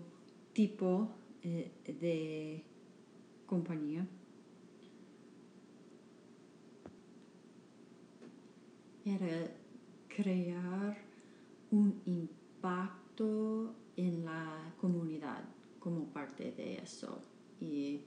tipo 0.52 1.08
eh, 1.42 1.72
de 1.84 2.62
compañía, 3.46 4.06
era 9.04 9.50
crear 10.08 10.96
un 11.70 12.00
impacto 12.06 13.74
en 13.96 14.24
la 14.24 14.72
comunidad 14.80 15.44
como 15.80 16.04
parte 16.06 16.52
de 16.52 16.78
eso. 16.78 17.20
Y 17.60 18.00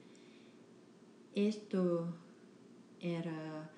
esto 1.36 2.08
era 3.02 3.70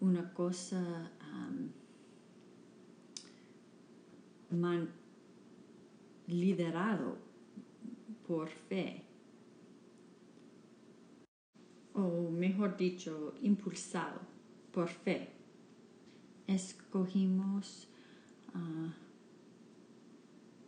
una 0.00 0.34
cosa 0.34 1.10
liderado 6.26 7.16
por 8.26 8.48
fe, 8.48 9.02
o 11.94 12.30
mejor 12.30 12.76
dicho, 12.76 13.34
impulsado 13.42 14.20
por 14.72 14.88
fe. 14.88 15.28
Escogimos 16.46 17.88
uh, 18.54 18.90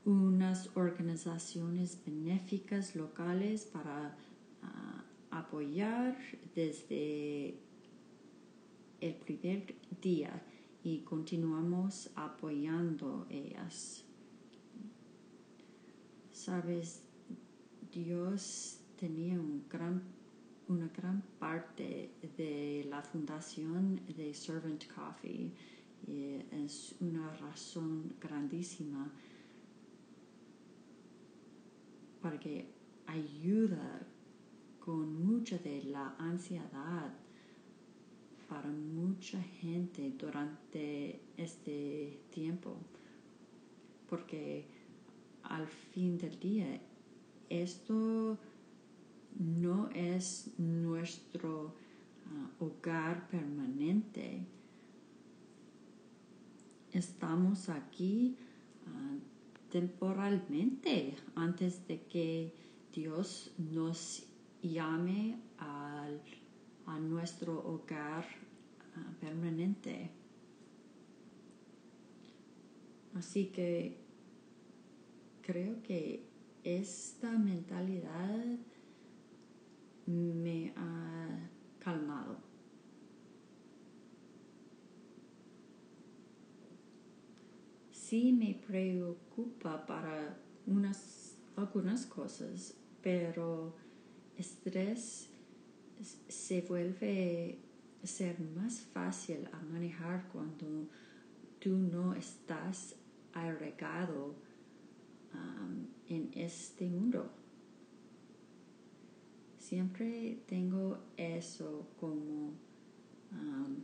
unas 0.05 0.70
organizaciones 0.76 1.99
benéficas 2.05 2.95
locales 2.95 3.64
para 3.64 4.16
ah, 4.62 5.05
apoyar 5.30 6.16
desde 6.55 7.59
el 9.01 9.14
primer 9.14 9.74
día 10.03 10.43
y 10.85 10.99
continuamos 10.99 12.11
apoyando 12.14 13.26
ellas. 13.30 14.05
Sabes, 16.30 17.03
Dios 17.91 18.80
tenía 18.97 19.41
un 19.41 19.64
gran, 19.66 20.03
una 20.68 20.89
gran 20.89 21.22
parte 21.39 22.11
de 22.37 22.87
la 22.91 23.01
fundación 23.01 24.03
de 24.14 24.35
Servant 24.35 24.85
Coffee 24.95 25.51
y 26.07 26.35
es 26.53 26.95
una 27.01 27.35
razón 27.39 28.14
grandísima 28.20 29.11
para 32.20 32.39
que 32.39 32.68
ayuda 33.07 34.07
con 34.80 35.24
mucha 35.24 35.57
de 35.57 35.82
la 35.85 36.14
ansiedad 36.18 37.24
para 38.55 38.70
mucha 38.70 39.42
gente 39.61 40.12
durante 40.16 41.20
este 41.36 42.20
tiempo 42.30 42.76
porque 44.09 44.64
al 45.42 45.66
fin 45.66 46.16
del 46.18 46.38
día 46.38 46.80
esto 47.48 48.38
no 49.40 49.90
es 49.90 50.52
nuestro 50.57 51.74
ah, 52.28 52.50
hogar 52.61 53.28
permanente. 53.28 54.46
Estamos 56.92 57.68
aquí 57.68 58.36
ah, 58.86 59.16
temporalmente 59.68 61.16
antes 61.34 61.84
de 61.88 62.02
que 62.02 62.55
Dios 62.94 63.50
nos 63.59 64.28
llame 64.62 65.40
al, 65.59 65.74
nuestro 66.99 67.59
hogar 67.66 68.24
ah, 68.97 69.12
permanente. 69.20 70.11
Así 73.14 73.47
que 73.47 73.97
creo 75.42 75.82
que 75.82 76.24
esta 76.64 77.30
mentalidad 77.30 78.59
me 80.07 80.72
ha 80.76 81.51
calmado. 81.78 82.38
Sí 87.90 88.32
me 88.32 88.55
preocupa 88.55 89.86
para 89.86 90.36
unas, 90.66 91.36
algunas 91.57 92.07
cosas, 92.07 92.74
pero 93.03 93.74
estrés 94.36 95.34
se 96.28 96.62
vuelve 96.62 97.59
ser 98.07 98.38
más 98.40 98.80
fácil 98.80 99.48
a 99.52 99.61
manejar 99.62 100.28
cuando 100.28 100.88
tú 101.59 101.70
no 101.70 102.14
estás 102.14 102.96
arraigado 103.32 104.34
um, 105.32 105.86
en 106.09 106.30
este 106.34 106.88
mundo. 106.88 107.30
Siempre 109.59 110.42
tengo 110.46 110.98
eso 111.16 111.88
como 111.98 112.52
um, 113.32 113.76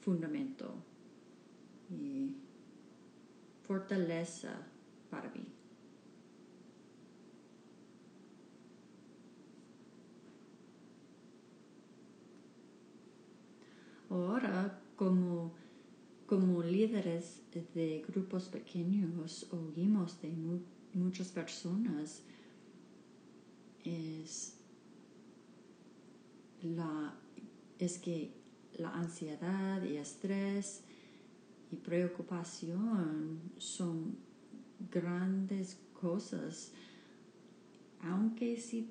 fundamento 0.00 0.74
y 1.90 2.34
fortaleza 3.62 4.66
para 5.10 5.28
mí. 5.30 5.57
Ahora, 14.10 14.80
como, 14.96 15.52
como 16.26 16.62
líderes 16.62 17.42
de 17.74 18.04
grupos 18.08 18.48
pequeños, 18.48 19.46
oímos 19.52 20.20
de 20.22 20.32
muchas 20.94 21.28
personas, 21.28 22.22
es, 23.84 24.54
la, 26.62 27.14
es 27.78 27.98
que 27.98 28.32
la 28.78 28.94
ansiedad 28.94 29.82
y 29.82 29.96
estrés 29.96 30.82
y 31.70 31.76
preocupación 31.76 33.40
son 33.58 34.16
grandes 34.90 35.78
cosas, 36.00 36.72
aunque 38.02 38.56
si 38.56 38.88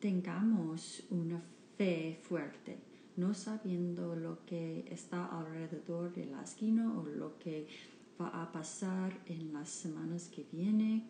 tengamos 0.00 1.02
una 1.10 1.40
fe 1.76 2.18
fuerte, 2.22 2.89
no 3.16 3.34
sabiendo 3.34 4.14
lo 4.16 4.44
que 4.44 4.86
está 4.90 5.26
alrededor 5.26 6.12
de 6.14 6.26
la 6.26 6.42
esquina 6.42 6.98
o 6.98 7.04
lo 7.04 7.38
que 7.38 7.66
va 8.20 8.28
a 8.42 8.52
pasar 8.52 9.18
en 9.26 9.52
las 9.52 9.68
semanas 9.68 10.28
que 10.28 10.46
vienen. 10.52 11.04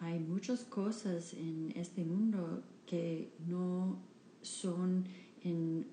Hay 0.00 0.18
muchas 0.18 0.64
cosas 0.64 1.32
en 1.34 1.72
este 1.74 2.04
mundo 2.04 2.62
que 2.86 3.32
no 3.46 3.98
son 4.42 5.04
en 5.42 5.86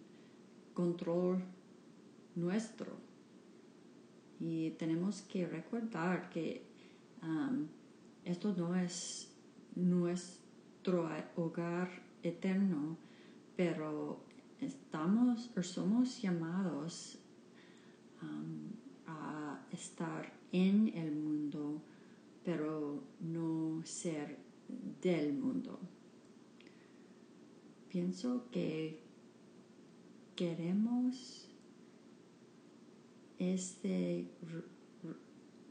control 0.74 1.44
nuestro. 2.36 2.92
Y 4.40 4.72
tenemos 4.72 5.22
que 5.22 5.48
recordar 5.48 6.30
que 6.30 6.64
um, 7.22 7.68
esto 8.26 8.54
no 8.58 8.76
es 8.76 9.30
nuestro 9.76 11.10
hogar 11.36 11.90
eterno, 12.24 12.98
pero 13.56 14.24
estamos 14.60 15.52
o 15.58 15.62
somos 15.64 16.22
llamados 16.22 17.20
um, 18.22 18.72
a 19.08 19.60
estar 19.72 20.32
en 20.52 20.90
el 20.96 21.16
mundo, 21.16 21.82
pero 22.44 23.04
no 23.20 23.82
ser 23.84 24.38
del 25.02 25.34
mundo. 25.34 25.80
Pienso 27.90 28.50
que 28.52 29.00
queremos 30.36 31.48
este 33.38 34.28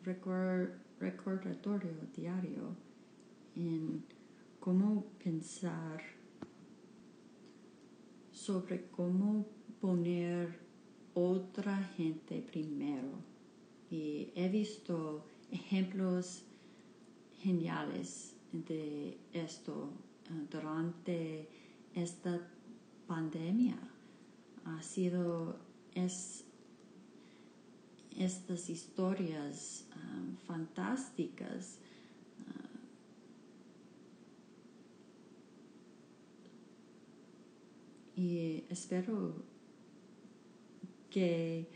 recordatorio 0.05 1.95
diario 2.14 2.76
en 3.57 4.05
cómo 4.61 5.05
pensar 5.22 6.21
sobre 8.43 8.86
cómo 8.90 9.47
poner 9.80 10.59
otra 11.14 11.76
gente 11.97 12.43
primero. 12.43 13.11
Y 13.88 14.32
he 14.34 14.49
visto 14.49 15.24
ejemplos 15.53 16.43
geniales 17.40 18.34
de 18.53 19.16
esto 19.32 19.90
eh, 20.26 20.47
durante 20.51 21.49
esta 21.95 22.40
pandemia. 23.07 23.78
Ha 24.64 24.82
sido, 24.82 25.57
es 25.95 26.45
estas 28.18 28.68
historias 28.68 29.86
um, 29.97 30.36
fantásticas 30.47 31.78
uh, 32.47 32.72
y 38.16 38.64
espero 38.68 39.34
que, 41.10 41.68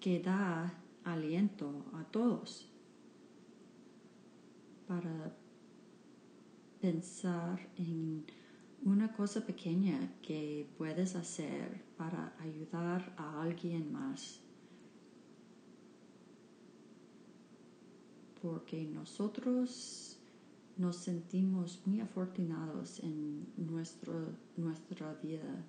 que 0.00 0.20
da 0.20 0.72
aliento 1.04 1.84
a 1.94 2.04
todos 2.04 2.68
para 4.86 5.36
pensar 6.80 7.68
en 7.76 8.24
una 8.84 9.12
cosa 9.12 9.44
pequeña 9.44 10.14
que 10.22 10.68
puedes 10.78 11.14
hacer 11.16 11.82
para 11.96 12.32
ayudar 12.40 13.12
a 13.16 13.42
alguien 13.42 13.92
más. 13.92 14.40
Porque 18.40 18.84
nosotros 18.84 20.07
nos 20.78 20.96
sentimos 20.96 21.82
muy 21.84 22.00
afortunados 22.00 23.00
en 23.00 23.46
nuestro, 23.56 24.32
nuestra 24.56 25.12
vida. 25.14 25.64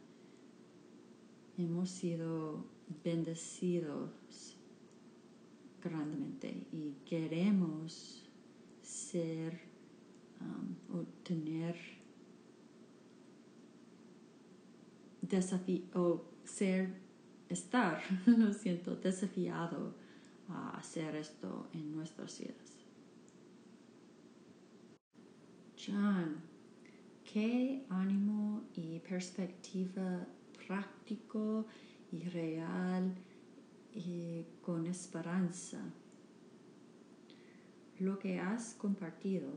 Hemos 1.57 1.89
sido 1.89 2.63
bendecidos 3.03 4.55
grandemente 5.83 6.67
y 6.71 6.93
queremos 7.05 8.23
ser 8.81 9.59
um, 10.39 10.95
o 10.95 11.03
tener 11.23 11.75
o 15.93 16.25
ser, 16.43 16.89
estar, 17.49 18.01
lo 18.25 18.51
siento, 18.51 18.95
desafiado 18.95 19.93
a 20.47 20.77
hacer 20.77 21.15
esto 21.15 21.67
en 21.73 21.95
nuestras 21.95 22.39
vidas. 22.39 22.78
¿Qué 27.31 27.85
ánimo 27.89 28.63
y 28.75 28.99
perspectiva 28.99 30.27
práctico 30.67 31.65
y 32.11 32.23
real 32.29 33.15
y 33.93 34.43
con 34.61 34.85
esperanza? 34.87 35.79
Lo 37.99 38.17
que 38.19 38.39
has 38.39 38.73
compartido 38.75 39.49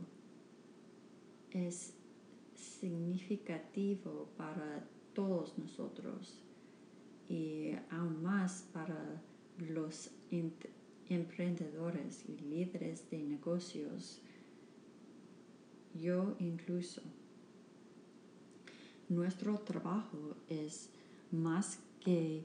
es 1.50 1.94
significativo 2.54 4.28
para 4.36 4.84
todos 5.14 5.58
nosotros 5.58 6.42
y 7.28 7.72
aún 7.90 8.22
más 8.22 8.68
para 8.72 9.22
los 9.58 10.10
emprendedores 11.08 12.24
y 12.28 12.38
líderes 12.38 13.08
de 13.10 13.22
negocios, 13.22 14.22
yo 16.00 16.36
incluso. 16.38 17.02
Nuestro 19.08 19.58
trabajo 19.58 20.36
es 20.48 20.90
más 21.30 21.78
que 22.00 22.44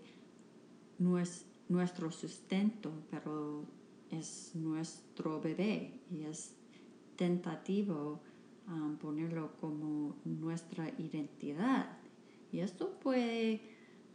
nuestro 1.70 2.12
sustento, 2.12 2.92
pero 3.10 3.66
es 4.12 4.52
nuestro 4.56 5.40
bebé 5.42 6.02
y 6.10 6.24
es 6.24 6.56
tentativo 7.16 8.22
um, 8.68 8.98
ponerlo 8.98 9.56
como 9.60 10.16
nuestra 10.26 10.90
identidad. 10.98 11.98
Y 12.52 12.60
esto 12.60 13.00
puede, 13.00 13.62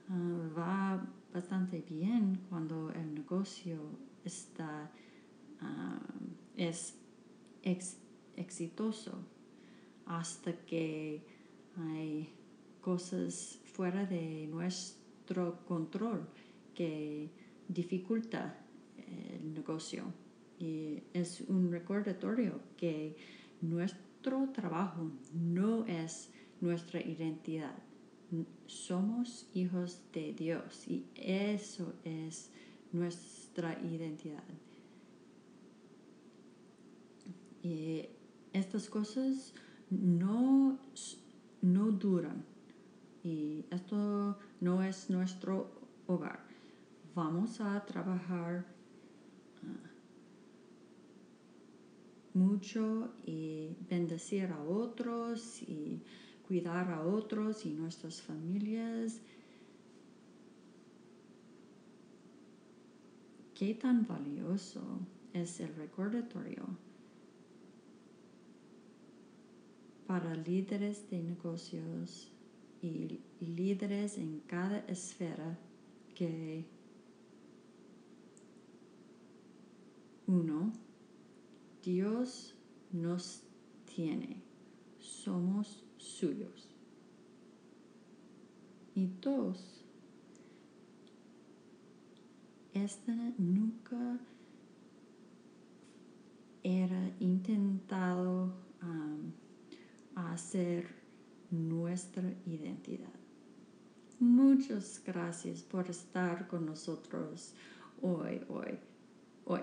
uh, 0.08 0.58
va 0.58 1.06
bastante 1.32 1.80
bien 1.80 2.40
cuando 2.48 2.90
el 2.90 3.14
negocio 3.14 3.78
está, 4.24 4.90
um, 5.60 6.34
es 6.56 6.94
exitoso, 8.42 9.12
hasta 10.06 10.52
que 10.66 11.22
hay 11.76 12.28
cosas 12.80 13.60
fuera 13.64 14.04
de 14.04 14.46
nuestro 14.48 15.64
control 15.66 16.26
que 16.74 17.30
dificulta 17.68 18.58
el 18.98 19.54
negocio. 19.54 20.04
Y 20.58 21.02
es 21.12 21.40
un 21.48 21.70
recordatorio 21.70 22.60
que 22.76 23.16
nuestro 23.60 24.48
trabajo 24.52 25.10
no 25.32 25.86
es 25.86 26.30
nuestra 26.60 27.00
identidad. 27.00 27.74
Somos 28.66 29.46
hijos 29.54 30.00
de 30.12 30.32
Dios 30.32 30.86
y 30.88 31.04
eso 31.14 31.92
es 32.04 32.50
nuestra 32.92 33.78
identidad. 33.82 34.44
Estas 38.52 38.88
cosas 38.88 39.54
no, 39.90 40.78
no 41.60 41.90
duran 41.92 42.44
y 43.22 43.64
esto 43.70 44.38
no 44.60 44.82
es 44.82 45.10
nuestro 45.10 45.70
hogar. 46.06 46.40
Vamos 47.14 47.60
a 47.60 47.84
trabajar 47.84 48.64
mucho 52.34 53.12
y 53.26 53.76
bendecir 53.88 54.46
a 54.46 54.62
otros 54.62 55.62
y 55.62 56.00
cuidar 56.46 56.90
a 56.90 57.02
otros 57.02 57.66
y 57.66 57.70
nuestras 57.70 58.22
familias. 58.22 59.20
Qué 63.54 63.74
tan 63.74 64.06
valioso 64.06 64.80
es 65.32 65.60
el 65.60 65.74
recordatorio 65.76 66.64
para 70.12 70.34
líderes 70.34 71.08
de 71.08 71.22
negocios 71.22 72.28
y 72.82 73.18
líderes 73.40 74.18
en 74.18 74.40
cada 74.46 74.80
esfera 74.80 75.58
que 76.14 76.66
uno 80.26 80.70
Dios 81.82 82.54
nos 82.92 83.40
tiene, 83.86 84.36
somos 84.98 85.82
suyos. 85.96 86.68
Y 88.94 89.06
dos, 89.22 89.82
esta 92.74 93.14
nunca 93.38 94.20
era 96.62 97.10
intentado 97.18 98.52
um, 98.82 99.32
hacer 100.14 100.86
nuestra 101.50 102.32
identidad. 102.46 103.12
Muchas 104.18 105.02
gracias 105.04 105.62
por 105.62 105.90
estar 105.90 106.46
con 106.48 106.66
nosotros 106.66 107.54
hoy, 108.00 108.40
hoy, 108.48 108.78
hoy. 109.44 109.62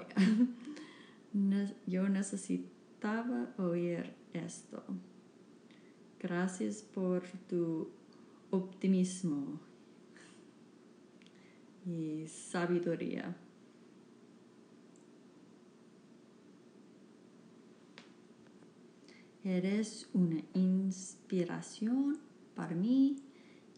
yo 1.85 2.09
necesitaba 2.09 3.53
oír 3.57 4.13
esto. 4.33 4.83
Gracias 6.19 6.81
por 6.81 7.23
tu 7.47 7.89
optimismo 8.51 9.59
y 11.85 12.27
sabiduría. 12.27 13.35
Eres 19.49 20.07
una 20.13 20.43
inspiración 20.53 22.19
para 22.53 22.75
mí 22.75 23.15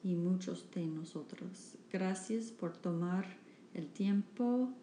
y 0.03 0.15
muchos 0.15 0.69
de 0.71 0.85
nosotros. 0.85 1.77
Gracias 1.89 2.51
por 2.51 2.75
tomar 2.75 3.25
el 3.73 3.87
tiempo 3.87 4.73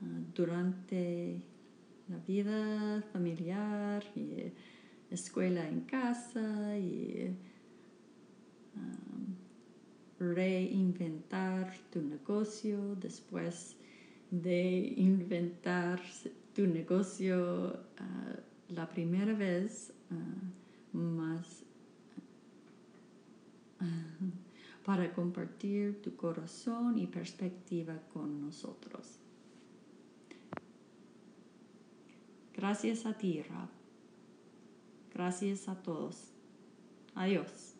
ah, 0.00 0.06
durante 0.34 1.42
la 2.08 2.16
vida 2.26 3.02
familiar 3.12 4.02
y 4.16 4.50
escuela 5.10 5.68
en 5.68 5.82
casa 5.82 6.78
y 6.78 7.36
um, 8.74 9.36
reinventar 10.18 11.70
tu 11.90 12.00
negocio 12.00 12.96
después 12.96 13.76
de 14.30 14.94
inventar 14.96 16.00
tu 16.54 16.66
negocio 16.66 17.78
uh, 18.00 18.51
la 18.74 18.88
primera 18.88 19.34
vez 19.34 19.92
uh, 20.10 20.96
más 20.96 21.62
uh, 23.80 23.84
para 24.84 25.12
compartir 25.12 26.02
tu 26.02 26.16
corazón 26.16 26.98
y 26.98 27.06
perspectiva 27.06 27.98
con 28.12 28.40
nosotros. 28.40 29.18
Gracias 32.54 33.06
a 33.06 33.16
ti, 33.16 33.42
Rab. 33.42 33.68
Gracias 35.14 35.68
a 35.68 35.74
todos. 35.74 36.32
Adiós. 37.14 37.71